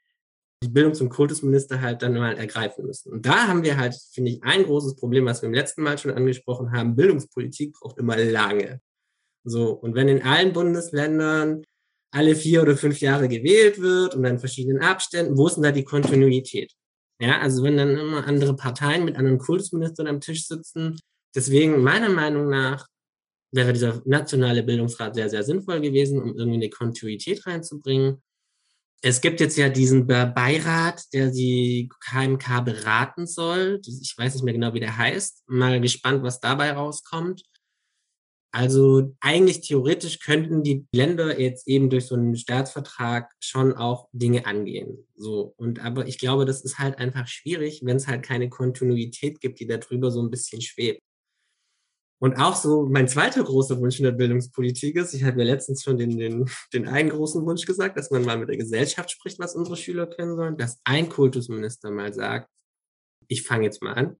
die 0.62 0.68
Bildungs- 0.68 1.00
und 1.00 1.10
Kultusminister 1.10 1.80
halt 1.80 2.02
dann 2.02 2.14
mal 2.14 2.36
ergreifen 2.36 2.86
müssen. 2.86 3.12
Und 3.12 3.26
da 3.26 3.46
haben 3.46 3.62
wir 3.62 3.76
halt, 3.76 3.94
finde 4.12 4.30
ich, 4.30 4.42
ein 4.42 4.64
großes 4.64 4.96
Problem, 4.96 5.26
was 5.26 5.42
wir 5.42 5.48
im 5.48 5.54
letzten 5.54 5.82
Mal 5.82 5.98
schon 5.98 6.10
angesprochen 6.10 6.72
haben. 6.72 6.96
Bildungspolitik 6.96 7.74
braucht 7.74 7.98
immer 7.98 8.16
lange. 8.16 8.80
So. 9.44 9.72
Und 9.72 9.94
wenn 9.94 10.08
in 10.08 10.22
allen 10.22 10.52
Bundesländern 10.52 11.62
alle 12.10 12.34
vier 12.34 12.62
oder 12.62 12.76
fünf 12.76 13.00
Jahre 13.00 13.28
gewählt 13.28 13.80
wird 13.80 14.14
und 14.14 14.22
dann 14.22 14.38
verschiedenen 14.38 14.82
Abständen, 14.82 15.36
wo 15.36 15.46
ist 15.46 15.54
denn 15.54 15.62
da 15.62 15.72
die 15.72 15.84
Kontinuität? 15.84 16.72
Ja, 17.20 17.40
also 17.40 17.62
wenn 17.62 17.76
dann 17.76 17.96
immer 17.96 18.26
andere 18.26 18.54
Parteien 18.54 19.04
mit 19.04 19.16
anderen 19.16 19.38
Kultusministern 19.38 20.06
am 20.06 20.20
Tisch 20.20 20.46
sitzen, 20.46 20.98
deswegen 21.34 21.82
meiner 21.82 22.08
Meinung 22.08 22.48
nach 22.48 22.86
wäre 23.50 23.72
dieser 23.72 24.02
nationale 24.04 24.62
Bildungsrat 24.62 25.14
sehr, 25.14 25.28
sehr 25.28 25.42
sinnvoll 25.42 25.80
gewesen, 25.80 26.20
um 26.22 26.36
irgendwie 26.36 26.58
eine 26.58 26.70
Kontinuität 26.70 27.46
reinzubringen. 27.46 28.22
Es 29.00 29.20
gibt 29.20 29.40
jetzt 29.40 29.56
ja 29.56 29.68
diesen 29.68 30.06
Beirat, 30.06 31.04
der 31.12 31.30
die 31.30 31.88
KMK 32.04 32.64
beraten 32.64 33.26
soll. 33.26 33.80
Ich 33.86 34.14
weiß 34.16 34.34
nicht 34.34 34.44
mehr 34.44 34.54
genau, 34.54 34.74
wie 34.74 34.80
der 34.80 34.96
heißt. 34.96 35.44
Mal 35.48 35.80
gespannt, 35.80 36.22
was 36.22 36.40
dabei 36.40 36.72
rauskommt. 36.72 37.42
Also 38.50 39.14
eigentlich 39.20 39.60
theoretisch 39.60 40.20
könnten 40.20 40.62
die 40.62 40.86
Länder 40.92 41.38
jetzt 41.38 41.68
eben 41.68 41.90
durch 41.90 42.06
so 42.06 42.14
einen 42.14 42.34
Staatsvertrag 42.34 43.30
schon 43.40 43.74
auch 43.74 44.08
Dinge 44.12 44.46
angehen. 44.46 45.06
So. 45.16 45.54
Und 45.58 45.84
aber 45.84 46.06
ich 46.06 46.18
glaube, 46.18 46.46
das 46.46 46.62
ist 46.62 46.78
halt 46.78 46.98
einfach 46.98 47.26
schwierig, 47.26 47.82
wenn 47.84 47.96
es 47.96 48.06
halt 48.06 48.22
keine 48.22 48.48
Kontinuität 48.48 49.40
gibt, 49.40 49.60
die 49.60 49.66
darüber 49.66 50.10
so 50.10 50.22
ein 50.22 50.30
bisschen 50.30 50.62
schwebt. 50.62 51.02
Und 52.20 52.36
auch 52.36 52.56
so 52.56 52.86
mein 52.88 53.06
zweiter 53.06 53.44
großer 53.44 53.78
Wunsch 53.78 53.98
in 53.98 54.04
der 54.04 54.12
Bildungspolitik 54.12 54.96
ist, 54.96 55.14
ich 55.14 55.22
habe 55.22 55.38
ja 55.38 55.44
letztens 55.44 55.84
schon 55.84 55.98
den, 55.98 56.18
den, 56.18 56.50
den 56.72 56.88
einen 56.88 57.10
großen 57.10 57.44
Wunsch 57.44 57.64
gesagt, 57.64 57.96
dass 57.96 58.10
man 58.10 58.24
mal 58.24 58.38
mit 58.38 58.48
der 58.48 58.56
Gesellschaft 58.56 59.10
spricht, 59.10 59.38
was 59.38 59.54
unsere 59.54 59.76
Schüler 59.76 60.06
können 60.08 60.34
sollen, 60.34 60.56
dass 60.56 60.80
ein 60.84 61.08
Kultusminister 61.08 61.90
mal 61.90 62.12
sagt, 62.12 62.50
ich 63.28 63.42
fange 63.42 63.64
jetzt 63.64 63.82
mal 63.82 63.92
an, 63.92 64.16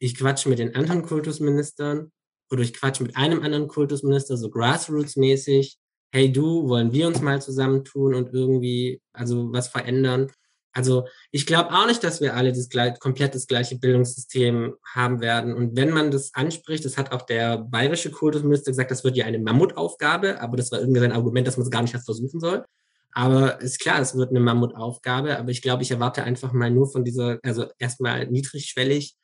ich 0.00 0.16
quatsche 0.16 0.50
mit 0.50 0.58
den 0.58 0.74
anderen 0.74 1.02
Kultusministern 1.02 2.12
oder 2.50 2.62
ich 2.62 2.74
quatsche 2.74 3.02
mit 3.02 3.16
einem 3.16 3.42
anderen 3.42 3.68
Kultusminister 3.68 4.36
so 4.36 4.48
grassroots-mäßig, 4.48 5.76
hey 6.10 6.32
du, 6.32 6.68
wollen 6.68 6.92
wir 6.92 7.06
uns 7.06 7.20
mal 7.20 7.40
zusammentun 7.42 8.14
und 8.14 8.32
irgendwie 8.32 9.00
also 9.12 9.52
was 9.52 9.68
verändern? 9.68 10.30
Also 10.72 11.06
ich 11.32 11.46
glaube 11.46 11.72
auch 11.72 11.86
nicht, 11.86 12.04
dass 12.04 12.20
wir 12.20 12.34
alle 12.34 12.52
das 12.52 12.68
gleich, 12.68 12.98
komplett 13.00 13.34
das 13.34 13.46
gleiche 13.46 13.78
Bildungssystem 13.78 14.74
haben 14.94 15.20
werden. 15.20 15.54
Und 15.54 15.76
wenn 15.76 15.90
man 15.90 16.10
das 16.10 16.34
anspricht, 16.34 16.84
das 16.84 16.96
hat 16.96 17.10
auch 17.10 17.22
der 17.22 17.58
bayerische 17.58 18.10
Kultusminister 18.10 18.70
gesagt, 18.70 18.90
das 18.90 19.02
wird 19.02 19.16
ja 19.16 19.24
eine 19.24 19.38
Mammutaufgabe, 19.38 20.40
aber 20.40 20.56
das 20.56 20.70
war 20.70 20.80
irgendwie 20.80 21.00
sein 21.00 21.12
Argument, 21.12 21.46
dass 21.46 21.56
man 21.56 21.64
es 21.64 21.70
gar 21.70 21.82
nicht 21.82 21.94
erst 21.94 22.06
versuchen 22.06 22.38
soll. 22.38 22.64
Aber 23.12 23.60
ist 23.60 23.80
klar, 23.80 24.00
es 24.00 24.14
wird 24.14 24.30
eine 24.30 24.40
Mammutaufgabe, 24.40 25.38
aber 25.38 25.50
ich 25.50 25.62
glaube, 25.62 25.82
ich 25.82 25.90
erwarte 25.90 26.22
einfach 26.22 26.52
mal 26.52 26.70
nur 26.70 26.88
von 26.90 27.04
dieser, 27.04 27.38
also 27.42 27.66
erstmal 27.78 28.28
niedrigschwellig, 28.28 29.16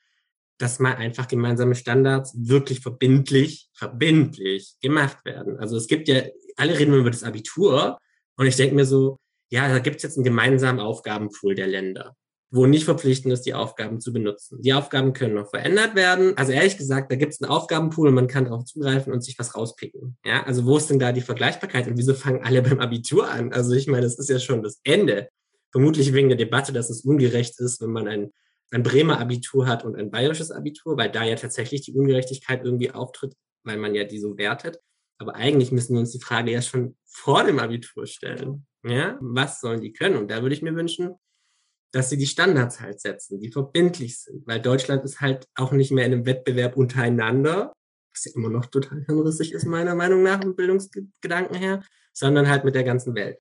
dass 0.58 0.78
mal 0.78 0.94
einfach 0.94 1.28
gemeinsame 1.28 1.74
Standards 1.74 2.34
wirklich 2.36 2.80
verbindlich, 2.80 3.68
verbindlich 3.74 4.76
gemacht 4.80 5.24
werden. 5.24 5.58
Also 5.58 5.76
es 5.76 5.86
gibt 5.86 6.08
ja, 6.08 6.22
alle 6.56 6.78
reden 6.78 6.94
über 6.94 7.10
das 7.10 7.24
Abitur 7.24 7.98
und 8.36 8.46
ich 8.46 8.56
denke 8.56 8.74
mir 8.74 8.86
so, 8.86 9.18
ja, 9.50 9.68
da 9.68 9.78
gibt 9.78 9.96
es 9.96 10.02
jetzt 10.02 10.16
einen 10.16 10.24
gemeinsamen 10.24 10.80
Aufgabenpool 10.80 11.54
der 11.54 11.66
Länder. 11.66 12.16
wo 12.50 12.66
nicht 12.66 12.84
verpflichtend 12.84 13.34
ist, 13.34 13.42
die 13.46 13.54
Aufgaben 13.54 14.00
zu 14.00 14.12
benutzen. 14.12 14.62
Die 14.62 14.74
Aufgaben 14.74 15.12
können 15.12 15.34
noch 15.34 15.50
verändert 15.50 15.96
werden. 15.96 16.38
Also 16.38 16.52
ehrlich 16.52 16.76
gesagt, 16.78 17.10
da 17.10 17.16
gibt 17.16 17.32
es 17.32 17.42
einen 17.42 17.50
Aufgabenpool 17.50 18.06
und 18.06 18.14
man 18.14 18.28
kann 18.28 18.44
darauf 18.44 18.64
zugreifen 18.64 19.12
und 19.12 19.22
sich 19.22 19.36
was 19.40 19.56
rauspicken. 19.56 20.16
Ja, 20.24 20.44
also 20.44 20.64
wo 20.64 20.76
ist 20.76 20.88
denn 20.88 21.00
da 21.00 21.10
die 21.10 21.20
Vergleichbarkeit 21.20 21.88
und 21.88 21.98
wieso 21.98 22.14
fangen 22.14 22.44
alle 22.44 22.62
beim 22.68 22.78
Abitur 22.78 23.28
an? 23.28 23.52
Also 23.52 23.72
ich 23.72 23.88
meine, 23.88 24.02
das 24.02 24.20
ist 24.20 24.30
ja 24.30 24.38
schon 24.38 24.62
das 24.62 24.78
Ende. 24.84 25.30
Vermutlich 25.72 26.12
wegen 26.12 26.28
der 26.28 26.38
Debatte, 26.38 26.72
dass 26.72 26.90
es 26.90 27.00
ungerecht 27.00 27.58
ist, 27.58 27.80
wenn 27.80 27.90
man 27.90 28.06
ein, 28.06 28.30
ein 28.70 28.82
Bremer 28.82 29.20
Abitur 29.20 29.66
hat 29.66 29.84
und 29.84 29.96
ein 29.96 30.10
bayerisches 30.10 30.50
Abitur, 30.50 30.96
weil 30.96 31.10
da 31.10 31.24
ja 31.24 31.36
tatsächlich 31.36 31.82
die 31.82 31.94
Ungerechtigkeit 31.94 32.64
irgendwie 32.64 32.90
auftritt, 32.90 33.34
weil 33.64 33.76
man 33.76 33.94
ja 33.94 34.04
die 34.04 34.18
so 34.18 34.36
wertet. 34.36 34.80
Aber 35.18 35.36
eigentlich 35.36 35.70
müssen 35.70 35.94
wir 35.94 36.00
uns 36.00 36.12
die 36.12 36.20
Frage 36.20 36.50
ja 36.50 36.60
schon 36.60 36.96
vor 37.04 37.44
dem 37.44 37.58
Abitur 37.58 38.06
stellen. 38.06 38.66
Ja, 38.82 39.16
was 39.20 39.60
sollen 39.60 39.80
die 39.80 39.92
können? 39.92 40.16
Und 40.16 40.30
da 40.30 40.42
würde 40.42 40.54
ich 40.54 40.62
mir 40.62 40.74
wünschen, 40.74 41.14
dass 41.92 42.10
sie 42.10 42.18
die 42.18 42.26
Standards 42.26 42.80
halt 42.80 43.00
setzen, 43.00 43.40
die 43.40 43.52
verbindlich 43.52 44.18
sind, 44.20 44.46
weil 44.46 44.60
Deutschland 44.60 45.04
ist 45.04 45.20
halt 45.20 45.46
auch 45.54 45.70
nicht 45.70 45.92
mehr 45.92 46.04
in 46.04 46.12
einem 46.12 46.26
Wettbewerb 46.26 46.76
untereinander, 46.76 47.72
was 48.12 48.24
ja 48.24 48.32
immer 48.34 48.50
noch 48.50 48.66
total 48.66 49.04
hirnrissig 49.06 49.52
ist, 49.52 49.64
meiner 49.64 49.94
Meinung 49.94 50.22
nach, 50.22 50.42
im 50.42 50.56
Bildungsgedanken 50.56 51.56
her, 51.56 51.84
sondern 52.12 52.48
halt 52.48 52.64
mit 52.64 52.74
der 52.74 52.84
ganzen 52.84 53.14
Welt. 53.14 53.38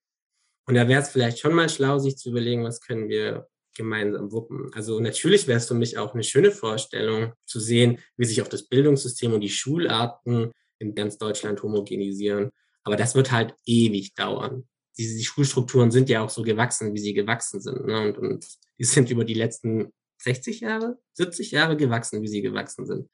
Und 0.68 0.76
da 0.76 0.88
wäre 0.88 1.02
es 1.02 1.10
vielleicht 1.10 1.40
schon 1.40 1.54
mal 1.54 1.68
schlau, 1.68 1.98
sich 1.98 2.18
zu 2.18 2.30
überlegen, 2.30 2.64
was 2.64 2.80
können 2.80 3.10
wir 3.10 3.48
gemeinsam 3.76 4.32
wuppen. 4.32 4.72
Also 4.74 5.00
natürlich 5.00 5.48
wäre 5.48 5.58
es 5.58 5.68
für 5.68 5.74
mich 5.74 5.98
auch 5.98 6.14
eine 6.14 6.24
schöne 6.24 6.52
Vorstellung 6.52 7.34
zu 7.46 7.60
sehen, 7.60 8.00
wie 8.18 8.26
sich 8.26 8.42
auch 8.42 8.48
das 8.48 8.68
Bildungssystem 8.68 9.34
und 9.34 9.42
die 9.42 9.50
Schularten 9.50 10.52
in 10.80 10.96
ganz 10.96 11.18
Deutschland 11.18 11.62
homogenisieren. 11.64 12.50
Aber 12.84 12.96
das 12.96 13.16
wird 13.16 13.32
halt 13.32 13.56
ewig 13.66 14.14
dauern 14.16 14.68
die, 14.98 15.16
die 15.16 15.24
Schulstrukturen 15.24 15.92
sind 15.92 16.10
ja 16.10 16.24
auch 16.24 16.30
so 16.30 16.44
gewachsen, 16.44 16.94
wie 16.94 17.00
sie 17.00 17.14
gewachsen 17.14 17.62
sind. 17.62 17.86
Ne? 17.86 18.00
Und, 18.02 18.18
und 18.18 18.48
die 18.80 18.84
sind 18.84 19.10
über 19.10 19.26
die 19.26 19.34
letzten 19.34 19.92
60 20.20 20.62
Jahre, 20.62 20.98
70 21.14 21.52
Jahre 21.52 21.78
gewachsen, 21.78 22.22
wie 22.22 22.28
sie 22.28 22.42
gewachsen 22.42 22.86
sind. 22.86 23.10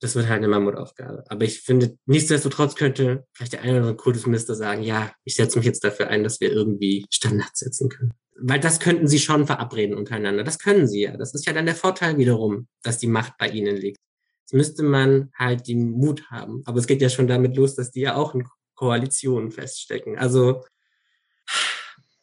Das 0.00 0.14
wird 0.14 0.28
halt 0.28 0.38
eine 0.38 0.48
Mammutaufgabe. 0.48 1.24
Aber 1.28 1.44
ich 1.44 1.60
finde, 1.60 1.98
nichtsdestotrotz 2.06 2.74
könnte 2.74 3.26
vielleicht 3.32 3.54
der 3.54 3.62
eine 3.62 3.72
oder 3.72 3.80
andere 3.80 3.96
Kultusminister 3.96 4.54
sagen, 4.54 4.82
ja, 4.82 5.12
ich 5.24 5.34
setze 5.34 5.58
mich 5.58 5.66
jetzt 5.66 5.84
dafür 5.84 6.08
ein, 6.08 6.24
dass 6.24 6.40
wir 6.40 6.52
irgendwie 6.52 7.06
Standards 7.10 7.60
setzen 7.60 7.88
können. 7.88 8.12
Weil 8.36 8.60
das 8.60 8.80
könnten 8.80 9.06
sie 9.06 9.20
schon 9.20 9.46
verabreden 9.46 9.96
untereinander. 9.96 10.42
Das 10.42 10.58
können 10.58 10.88
sie 10.88 11.02
ja. 11.02 11.16
Das 11.16 11.34
ist 11.34 11.46
ja 11.46 11.52
dann 11.52 11.66
der 11.66 11.76
Vorteil 11.76 12.18
wiederum, 12.18 12.66
dass 12.82 12.98
die 12.98 13.06
Macht 13.06 13.38
bei 13.38 13.48
ihnen 13.48 13.76
liegt. 13.76 13.98
Jetzt 14.40 14.54
müsste 14.54 14.82
man 14.82 15.30
halt 15.38 15.68
den 15.68 15.90
Mut 15.92 16.30
haben. 16.30 16.62
Aber 16.66 16.78
es 16.78 16.86
geht 16.86 17.00
ja 17.00 17.08
schon 17.08 17.28
damit 17.28 17.56
los, 17.56 17.76
dass 17.76 17.90
die 17.90 18.00
ja 18.00 18.16
auch 18.16 18.34
in 18.34 18.46
Koalitionen 18.74 19.50
feststecken. 19.50 20.18
Also 20.18 20.64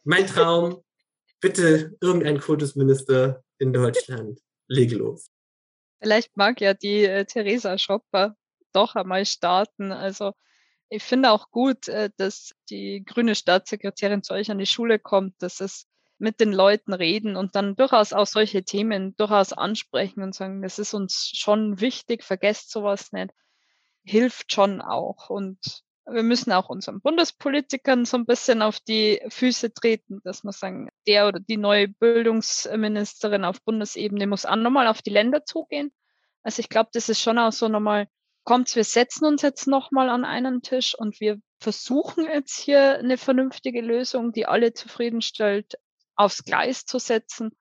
mein 0.04 0.28
Traum, 0.28 0.84
bitte 1.40 1.96
irgendein 2.02 2.40
Kultusminister 2.40 3.44
in 3.58 3.74
Deutschland, 3.74 4.40
lege 4.68 4.96
los. 4.96 5.32
Vielleicht 6.00 6.36
mag 6.36 6.60
ja 6.62 6.74
die 6.74 7.06
äh, 7.06 7.26
Theresa 7.26 7.78
Schopper 7.78 8.36
doch 8.74 8.96
einmal 8.96 9.26
starten. 9.26 9.92
Also 9.92 10.34
ich 10.90 11.04
finde 11.04 11.32
auch 11.32 11.52
gut, 11.52 11.88
äh, 11.88 12.10
dass 12.18 12.54
die 12.70 13.04
grüne 13.06 13.36
Staatssekretärin 13.36 14.24
zu 14.24 14.34
euch 14.34 14.50
an 14.52 14.58
die 14.58 14.66
Schule 14.66 15.00
kommt, 15.00 15.42
dass 15.42 15.62
es 15.62 15.88
mit 16.22 16.40
den 16.40 16.54
Leuten 16.54 16.94
reden 16.94 17.36
und 17.36 17.56
dann 17.56 17.76
durchaus 17.76 18.14
auch 18.14 18.28
solche 18.28 18.64
Themen 18.64 19.16
durchaus 19.18 19.54
ansprechen 19.54 20.22
und 20.22 20.36
sagen, 20.36 20.62
das 20.62 20.78
ist 20.78 20.94
uns 20.94 21.32
schon 21.36 21.82
wichtig, 21.82 22.24
vergesst 22.24 22.72
sowas 22.72 23.12
nicht, 23.12 23.32
hilft 24.04 24.54
schon 24.54 24.82
auch. 24.82 25.32
Und 25.32 25.58
wir 26.06 26.22
müssen 26.24 26.52
auch 26.52 26.70
unseren 26.70 27.02
Bundespolitikern 27.02 28.06
so 28.06 28.18
ein 28.18 28.28
bisschen 28.28 28.62
auf 28.62 28.80
die 28.80 29.20
Füße 29.30 29.74
treten, 29.74 30.22
dass 30.24 30.44
wir 30.44 30.52
sagen, 30.52 30.90
der 31.08 31.28
oder 31.28 31.40
die 31.40 31.58
neue 31.58 31.88
Bildungsministerin 31.88 33.44
auf 33.44 33.62
Bundesebene 33.64 34.28
muss 34.28 34.46
auch 34.46 34.56
nochmal 34.56 34.88
auf 34.88 35.02
die 35.02 35.10
Länder 35.10 35.44
zugehen. 35.44 35.92
Also 36.44 36.60
ich 36.60 36.70
glaube, 36.70 36.92
das 36.94 37.10
ist 37.10 37.22
schon 37.22 37.40
auch 37.40 37.52
so 37.52 37.68
nochmal, 37.68 38.08
kommt, 38.44 38.76
wir 38.76 38.84
setzen 38.84 39.26
uns 39.26 39.42
jetzt 39.42 39.68
nochmal 39.68 40.10
an 40.10 40.24
einen 40.24 40.62
Tisch 40.62 40.94
und 40.96 41.20
wir 41.20 41.40
versuchen 41.60 42.26
jetzt 42.26 42.60
hier 42.60 43.00
eine 43.00 43.18
vernünftige 43.18 43.82
Lösung, 43.82 44.34
die 44.34 44.46
alle 44.46 44.74
zufriedenstellt, 44.74 45.76
aufs 46.22 46.44
Gleis 46.44 46.86
zu 46.86 47.00
setzen 47.00 47.52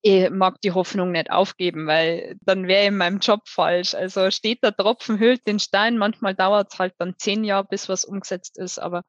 ich 0.00 0.30
mag 0.30 0.60
die 0.60 0.72
Hoffnung 0.72 1.12
nicht 1.12 1.30
aufgeben, 1.30 1.86
weil 1.86 2.36
dann 2.42 2.68
wäre 2.68 2.86
in 2.86 2.96
meinem 2.96 3.18
Job 3.18 3.40
falsch. 3.46 3.94
Also 3.94 4.30
steht 4.30 4.62
der 4.62 4.76
Tropfen, 4.76 5.18
hüllt 5.18 5.46
den 5.46 5.58
Stein. 5.58 5.98
Manchmal 5.98 6.34
dauert 6.34 6.72
es 6.72 6.78
halt 6.78 6.94
dann 6.98 7.14
zehn 7.18 7.44
Jahre, 7.44 7.66
bis 7.68 7.88
was 7.88 8.04
umgesetzt 8.04 8.58
ist. 8.58 8.78
Aber 8.78 9.02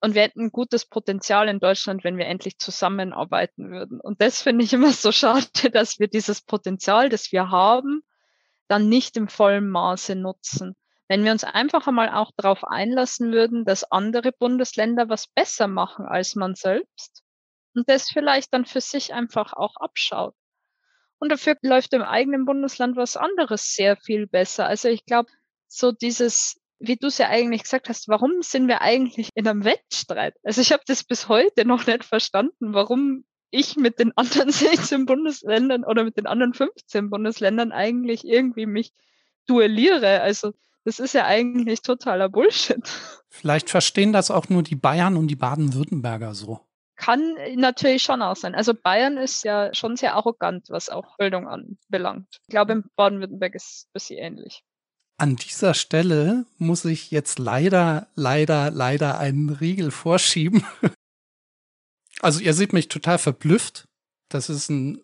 und 0.00 0.14
wir 0.14 0.22
hätten 0.22 0.42
ein 0.42 0.52
gutes 0.52 0.86
Potenzial 0.86 1.48
in 1.48 1.60
Deutschland, 1.60 2.04
wenn 2.04 2.18
wir 2.18 2.26
endlich 2.26 2.58
zusammenarbeiten 2.58 3.70
würden. 3.70 4.00
Und 4.00 4.20
das 4.20 4.42
finde 4.42 4.64
ich 4.64 4.72
immer 4.72 4.92
so 4.92 5.12
schade, 5.12 5.46
dass 5.72 5.98
wir 5.98 6.08
dieses 6.08 6.42
Potenzial, 6.42 7.08
das 7.08 7.32
wir 7.32 7.50
haben, 7.50 8.02
dann 8.68 8.88
nicht 8.88 9.16
im 9.16 9.28
vollen 9.28 9.68
Maße 9.68 10.16
nutzen. 10.16 10.74
Wenn 11.08 11.24
wir 11.24 11.32
uns 11.32 11.44
einfach 11.44 11.86
einmal 11.86 12.10
auch 12.10 12.32
darauf 12.36 12.64
einlassen 12.64 13.32
würden, 13.32 13.64
dass 13.64 13.90
andere 13.90 14.32
Bundesländer 14.32 15.08
was 15.08 15.28
besser 15.28 15.68
machen 15.68 16.06
als 16.06 16.34
man 16.34 16.54
selbst, 16.54 17.23
und 17.74 17.88
das 17.88 18.10
vielleicht 18.10 18.52
dann 18.52 18.64
für 18.64 18.80
sich 18.80 19.12
einfach 19.12 19.52
auch 19.52 19.76
abschaut. 19.76 20.34
Und 21.18 21.30
dafür 21.30 21.56
läuft 21.62 21.92
im 21.94 22.02
eigenen 22.02 22.44
Bundesland 22.44 22.96
was 22.96 23.16
anderes 23.16 23.74
sehr 23.74 23.96
viel 23.96 24.26
besser. 24.26 24.66
Also 24.66 24.88
ich 24.88 25.06
glaube, 25.06 25.30
so 25.68 25.92
dieses, 25.92 26.60
wie 26.78 26.96
du 26.96 27.06
es 27.06 27.18
ja 27.18 27.28
eigentlich 27.28 27.62
gesagt 27.62 27.88
hast, 27.88 28.08
warum 28.08 28.42
sind 28.42 28.68
wir 28.68 28.82
eigentlich 28.82 29.30
in 29.34 29.48
einem 29.48 29.64
Wettstreit? 29.64 30.34
Also 30.42 30.60
ich 30.60 30.72
habe 30.72 30.82
das 30.86 31.04
bis 31.04 31.28
heute 31.28 31.64
noch 31.64 31.86
nicht 31.86 32.04
verstanden, 32.04 32.74
warum 32.74 33.24
ich 33.50 33.76
mit 33.76 33.98
den 33.98 34.12
anderen 34.16 34.50
16 34.50 35.06
Bundesländern 35.06 35.84
oder 35.84 36.04
mit 36.04 36.16
den 36.16 36.26
anderen 36.26 36.54
15 36.54 37.10
Bundesländern 37.10 37.72
eigentlich 37.72 38.24
irgendwie 38.24 38.66
mich 38.66 38.92
duelliere. 39.46 40.20
Also 40.20 40.52
das 40.84 40.98
ist 40.98 41.14
ja 41.14 41.24
eigentlich 41.24 41.80
totaler 41.80 42.28
Bullshit. 42.28 42.82
Vielleicht 43.30 43.70
verstehen 43.70 44.12
das 44.12 44.30
auch 44.30 44.48
nur 44.50 44.62
die 44.62 44.76
Bayern 44.76 45.16
und 45.16 45.28
die 45.28 45.36
Baden-Württemberger 45.36 46.34
so. 46.34 46.60
Kann 47.04 47.36
natürlich 47.56 48.02
schon 48.02 48.22
auch 48.22 48.34
sein. 48.34 48.54
Also 48.54 48.72
Bayern 48.72 49.18
ist 49.18 49.44
ja 49.44 49.74
schon 49.74 49.96
sehr 49.96 50.14
arrogant, 50.14 50.70
was 50.70 50.88
auch 50.88 51.18
Bildung 51.18 51.46
anbelangt. 51.46 52.40
Ich 52.46 52.48
glaube, 52.48 52.72
in 52.72 52.84
Baden-Württemberg 52.96 53.54
ist 53.54 53.64
es 53.64 53.84
ein 53.84 53.92
bisschen 53.92 54.18
ähnlich. 54.18 54.64
An 55.18 55.36
dieser 55.36 55.74
Stelle 55.74 56.46
muss 56.56 56.86
ich 56.86 57.10
jetzt 57.10 57.38
leider, 57.38 58.08
leider, 58.14 58.70
leider 58.70 59.18
einen 59.18 59.50
Riegel 59.50 59.90
vorschieben. 59.90 60.64
Also 62.20 62.40
ihr 62.40 62.54
seht 62.54 62.72
mich 62.72 62.88
total 62.88 63.18
verblüfft. 63.18 63.86
Das 64.30 64.48
ist 64.48 64.70
ein 64.70 65.02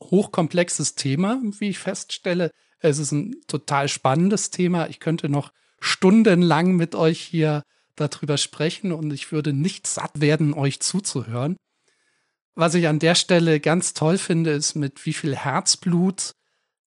hochkomplexes 0.00 0.94
Thema, 0.94 1.40
wie 1.58 1.70
ich 1.70 1.78
feststelle. 1.80 2.52
Es 2.78 2.98
ist 2.98 3.10
ein 3.10 3.34
total 3.48 3.88
spannendes 3.88 4.50
Thema. 4.50 4.88
Ich 4.88 5.00
könnte 5.00 5.28
noch 5.28 5.52
stundenlang 5.80 6.76
mit 6.76 6.94
euch 6.94 7.20
hier 7.20 7.64
darüber 7.96 8.38
sprechen 8.38 8.92
und 8.92 9.12
ich 9.12 9.32
würde 9.32 9.52
nicht 9.52 9.86
satt 9.86 10.20
werden, 10.20 10.54
euch 10.54 10.80
zuzuhören. 10.80 11.56
Was 12.54 12.74
ich 12.74 12.86
an 12.86 12.98
der 12.98 13.14
Stelle 13.14 13.60
ganz 13.60 13.94
toll 13.94 14.18
finde, 14.18 14.52
ist, 14.52 14.74
mit 14.74 15.04
wie 15.06 15.12
viel 15.12 15.34
Herzblut 15.34 16.34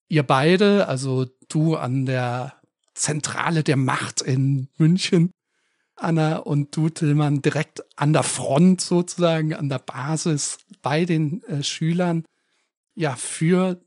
ihr 0.08 0.22
beide, 0.22 0.88
also 0.88 1.26
du 1.48 1.76
an 1.76 2.06
der 2.06 2.54
Zentrale 2.94 3.62
der 3.62 3.76
Macht 3.76 4.22
in 4.22 4.68
München, 4.76 5.30
Anna 5.94 6.36
und 6.36 6.74
du, 6.76 6.88
Tillmann, 6.88 7.42
direkt 7.42 7.82
an 7.98 8.12
der 8.12 8.22
Front 8.22 8.80
sozusagen, 8.80 9.54
an 9.54 9.68
der 9.68 9.78
Basis 9.78 10.58
bei 10.80 11.04
den 11.04 11.42
äh, 11.44 11.62
Schülern, 11.62 12.24
ja, 12.94 13.16
für 13.16 13.80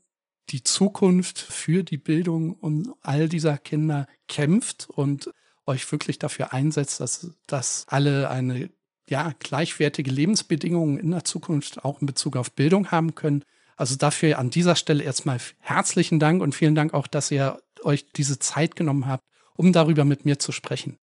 die 0.50 0.62
Zukunft, 0.62 1.38
für 1.38 1.82
die 1.82 1.98
Bildung 1.98 2.52
und 2.52 2.92
all 3.00 3.28
dieser 3.28 3.58
Kinder 3.58 4.06
kämpft 4.28 4.88
und 4.88 5.30
euch 5.66 5.90
wirklich 5.92 6.18
dafür 6.18 6.52
einsetzt, 6.52 7.00
dass, 7.00 7.30
dass 7.46 7.84
alle 7.88 8.30
eine 8.30 8.70
ja, 9.08 9.32
gleichwertige 9.38 10.10
Lebensbedingungen 10.10 10.98
in 10.98 11.10
der 11.10 11.24
Zukunft 11.24 11.84
auch 11.84 12.00
in 12.00 12.06
Bezug 12.06 12.36
auf 12.36 12.52
Bildung 12.52 12.90
haben 12.90 13.14
können. 13.14 13.44
Also 13.76 13.96
dafür 13.96 14.38
an 14.38 14.50
dieser 14.50 14.76
Stelle 14.76 15.02
erstmal 15.02 15.38
herzlichen 15.58 16.18
Dank 16.18 16.42
und 16.42 16.54
vielen 16.54 16.74
Dank 16.74 16.94
auch, 16.94 17.06
dass 17.06 17.30
ihr 17.30 17.60
euch 17.82 18.06
diese 18.12 18.38
Zeit 18.38 18.76
genommen 18.76 19.06
habt, 19.06 19.24
um 19.54 19.72
darüber 19.72 20.04
mit 20.04 20.24
mir 20.24 20.38
zu 20.38 20.52
sprechen. 20.52 20.98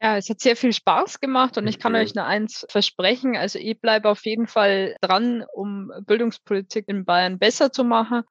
Ja, 0.00 0.16
es 0.16 0.28
hat 0.28 0.40
sehr 0.40 0.56
viel 0.56 0.72
Spaß 0.72 1.20
gemacht 1.20 1.56
und 1.56 1.66
ich 1.66 1.78
kann 1.78 1.94
euch 1.94 2.14
nur 2.14 2.24
eins 2.24 2.66
versprechen. 2.68 3.36
Also 3.36 3.58
ich 3.58 3.80
bleibe 3.80 4.10
auf 4.10 4.24
jeden 4.26 4.46
Fall 4.46 4.96
dran, 5.00 5.44
um 5.54 5.90
Bildungspolitik 6.02 6.88
in 6.88 7.04
Bayern 7.04 7.38
besser 7.38 7.72
zu 7.72 7.84
machen. 7.84 8.22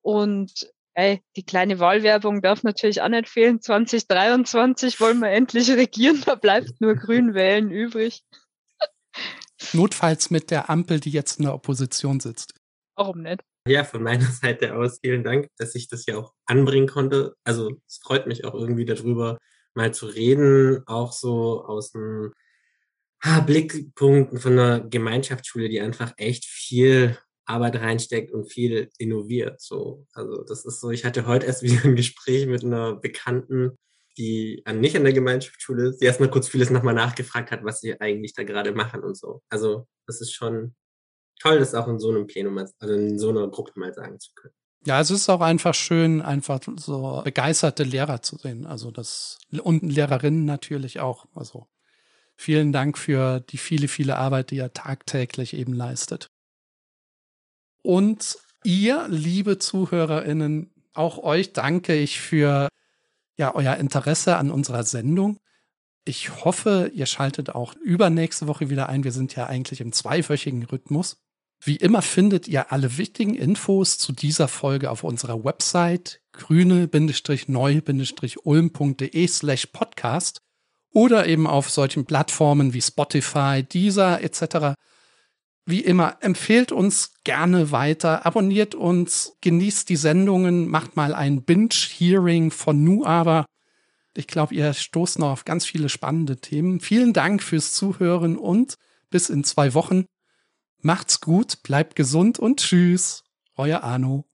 Und 0.00 0.72
die 0.96 1.42
kleine 1.44 1.78
Wahlwerbung 1.78 2.42
darf 2.42 2.62
natürlich 2.62 3.00
auch 3.02 3.08
nicht 3.08 3.28
fehlen. 3.28 3.60
2023 3.60 5.00
wollen 5.00 5.20
wir 5.20 5.30
endlich 5.30 5.70
regieren, 5.70 6.22
da 6.26 6.34
bleibt 6.34 6.80
nur 6.80 6.94
Grün 6.94 7.34
wählen 7.34 7.70
übrig. 7.70 8.22
Notfalls 9.72 10.30
mit 10.30 10.50
der 10.50 10.68
Ampel, 10.68 11.00
die 11.00 11.10
jetzt 11.10 11.38
in 11.38 11.44
der 11.44 11.54
Opposition 11.54 12.20
sitzt. 12.20 12.54
Warum 12.96 13.22
nicht? 13.22 13.42
Ja, 13.66 13.84
von 13.84 14.02
meiner 14.02 14.26
Seite 14.42 14.74
aus 14.74 14.98
vielen 15.02 15.24
Dank, 15.24 15.48
dass 15.56 15.74
ich 15.74 15.88
das 15.88 16.06
ja 16.06 16.16
auch 16.16 16.34
anbringen 16.46 16.88
konnte. 16.88 17.34
Also 17.44 17.80
es 17.86 17.98
freut 18.02 18.26
mich 18.26 18.44
auch 18.44 18.54
irgendwie 18.54 18.84
darüber, 18.84 19.38
mal 19.74 19.94
zu 19.94 20.06
reden, 20.06 20.82
auch 20.86 21.12
so 21.12 21.64
aus 21.64 21.92
dem 21.92 22.32
ah, 23.20 23.40
Blickpunkt 23.40 24.40
von 24.40 24.52
einer 24.52 24.80
Gemeinschaftsschule, 24.80 25.68
die 25.68 25.80
einfach 25.80 26.12
echt 26.16 26.44
viel 26.44 27.16
Arbeit 27.44 27.76
reinsteckt 27.76 28.32
und 28.32 28.50
viel 28.50 28.90
innoviert. 28.98 29.60
So, 29.60 30.06
also 30.12 30.42
das 30.42 30.64
ist 30.64 30.80
so. 30.80 30.90
Ich 30.90 31.04
hatte 31.04 31.26
heute 31.26 31.46
erst 31.46 31.62
wieder 31.62 31.84
ein 31.84 31.96
Gespräch 31.96 32.46
mit 32.46 32.64
einer 32.64 32.96
Bekannten, 32.96 33.78
die 34.18 34.62
an, 34.64 34.80
nicht 34.80 34.96
an 34.96 35.04
der 35.04 35.12
Gemeinschaftsschule 35.12 35.88
ist, 35.88 35.98
die 35.98 36.06
erstmal 36.06 36.30
kurz 36.30 36.48
vieles 36.48 36.70
nochmal 36.70 36.94
nachgefragt 36.94 37.50
hat, 37.50 37.64
was 37.64 37.80
sie 37.80 38.00
eigentlich 38.00 38.34
da 38.34 38.42
gerade 38.42 38.72
machen 38.72 39.02
und 39.02 39.16
so. 39.16 39.42
Also 39.48 39.86
das 40.06 40.20
ist 40.20 40.32
schon 40.32 40.74
toll, 41.40 41.58
das 41.58 41.74
auch 41.74 41.88
in 41.88 41.98
so 41.98 42.10
einem 42.10 42.26
Plenum, 42.26 42.58
also 42.58 42.94
in 42.94 43.18
so 43.18 43.30
einer 43.30 43.48
Gruppe 43.48 43.72
mal 43.76 43.92
sagen 43.92 44.20
zu 44.20 44.32
können. 44.34 44.54
Ja, 44.84 45.00
es 45.00 45.10
ist 45.10 45.28
auch 45.28 45.40
einfach 45.40 45.74
schön, 45.74 46.20
einfach 46.20 46.60
so 46.76 47.22
begeisterte 47.24 47.84
Lehrer 47.84 48.20
zu 48.20 48.36
sehen. 48.36 48.66
Also 48.66 48.90
das 48.90 49.38
und 49.62 49.82
Lehrerinnen 49.82 50.44
natürlich 50.44 50.98
auch. 50.98 51.26
Also 51.34 51.68
vielen 52.34 52.72
Dank 52.72 52.98
für 52.98 53.40
die 53.40 53.58
viele, 53.58 53.86
viele 53.86 54.16
Arbeit, 54.16 54.50
die 54.50 54.56
ihr 54.56 54.72
tagtäglich 54.72 55.54
eben 55.54 55.72
leistet. 55.72 56.30
Und 57.82 58.38
ihr, 58.64 59.06
liebe 59.08 59.58
ZuhörerInnen, 59.58 60.72
auch 60.94 61.18
euch 61.18 61.52
danke 61.52 61.94
ich 61.94 62.20
für 62.20 62.68
ja, 63.36 63.54
euer 63.54 63.76
Interesse 63.76 64.36
an 64.36 64.50
unserer 64.50 64.84
Sendung. 64.84 65.38
Ich 66.04 66.44
hoffe, 66.44 66.90
ihr 66.94 67.06
schaltet 67.06 67.50
auch 67.50 67.74
übernächste 67.76 68.48
Woche 68.48 68.70
wieder 68.70 68.88
ein. 68.88 69.04
Wir 69.04 69.12
sind 69.12 69.36
ja 69.36 69.46
eigentlich 69.46 69.80
im 69.80 69.92
zweiwöchigen 69.92 70.64
Rhythmus. 70.64 71.22
Wie 71.64 71.76
immer 71.76 72.02
findet 72.02 72.48
ihr 72.48 72.72
alle 72.72 72.98
wichtigen 72.98 73.36
Infos 73.36 73.96
zu 73.96 74.12
dieser 74.12 74.48
Folge 74.48 74.90
auf 74.90 75.04
unserer 75.04 75.44
Website 75.44 76.20
grüne-neu-ulm.de 76.32 79.26
slash 79.28 79.66
podcast 79.66 80.42
oder 80.90 81.28
eben 81.28 81.46
auf 81.46 81.70
solchen 81.70 82.04
Plattformen 82.04 82.74
wie 82.74 82.82
Spotify, 82.82 83.62
Deezer 83.62 84.20
etc. 84.22 84.74
Wie 85.64 85.80
immer, 85.80 86.16
empfehlt 86.20 86.72
uns 86.72 87.12
gerne 87.22 87.70
weiter, 87.70 88.26
abonniert 88.26 88.74
uns, 88.74 89.36
genießt 89.42 89.88
die 89.88 89.96
Sendungen, 89.96 90.68
macht 90.68 90.96
mal 90.96 91.14
ein 91.14 91.44
Binge-Hearing 91.44 92.50
von 92.50 92.82
Nu 92.82 93.04
aber. 93.04 93.46
Ich 94.14 94.26
glaube, 94.26 94.54
ihr 94.54 94.72
stoßt 94.74 95.20
noch 95.20 95.30
auf 95.30 95.44
ganz 95.44 95.64
viele 95.64 95.88
spannende 95.88 96.38
Themen. 96.38 96.80
Vielen 96.80 97.12
Dank 97.12 97.42
fürs 97.42 97.72
Zuhören 97.72 98.36
und 98.36 98.76
bis 99.10 99.30
in 99.30 99.44
zwei 99.44 99.72
Wochen. 99.74 100.06
Macht's 100.80 101.20
gut, 101.20 101.62
bleibt 101.62 101.94
gesund 101.94 102.38
und 102.38 102.60
tschüss. 102.60 103.22
Euer 103.56 103.82
Arno. 103.84 104.24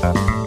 Thank. 0.00 0.37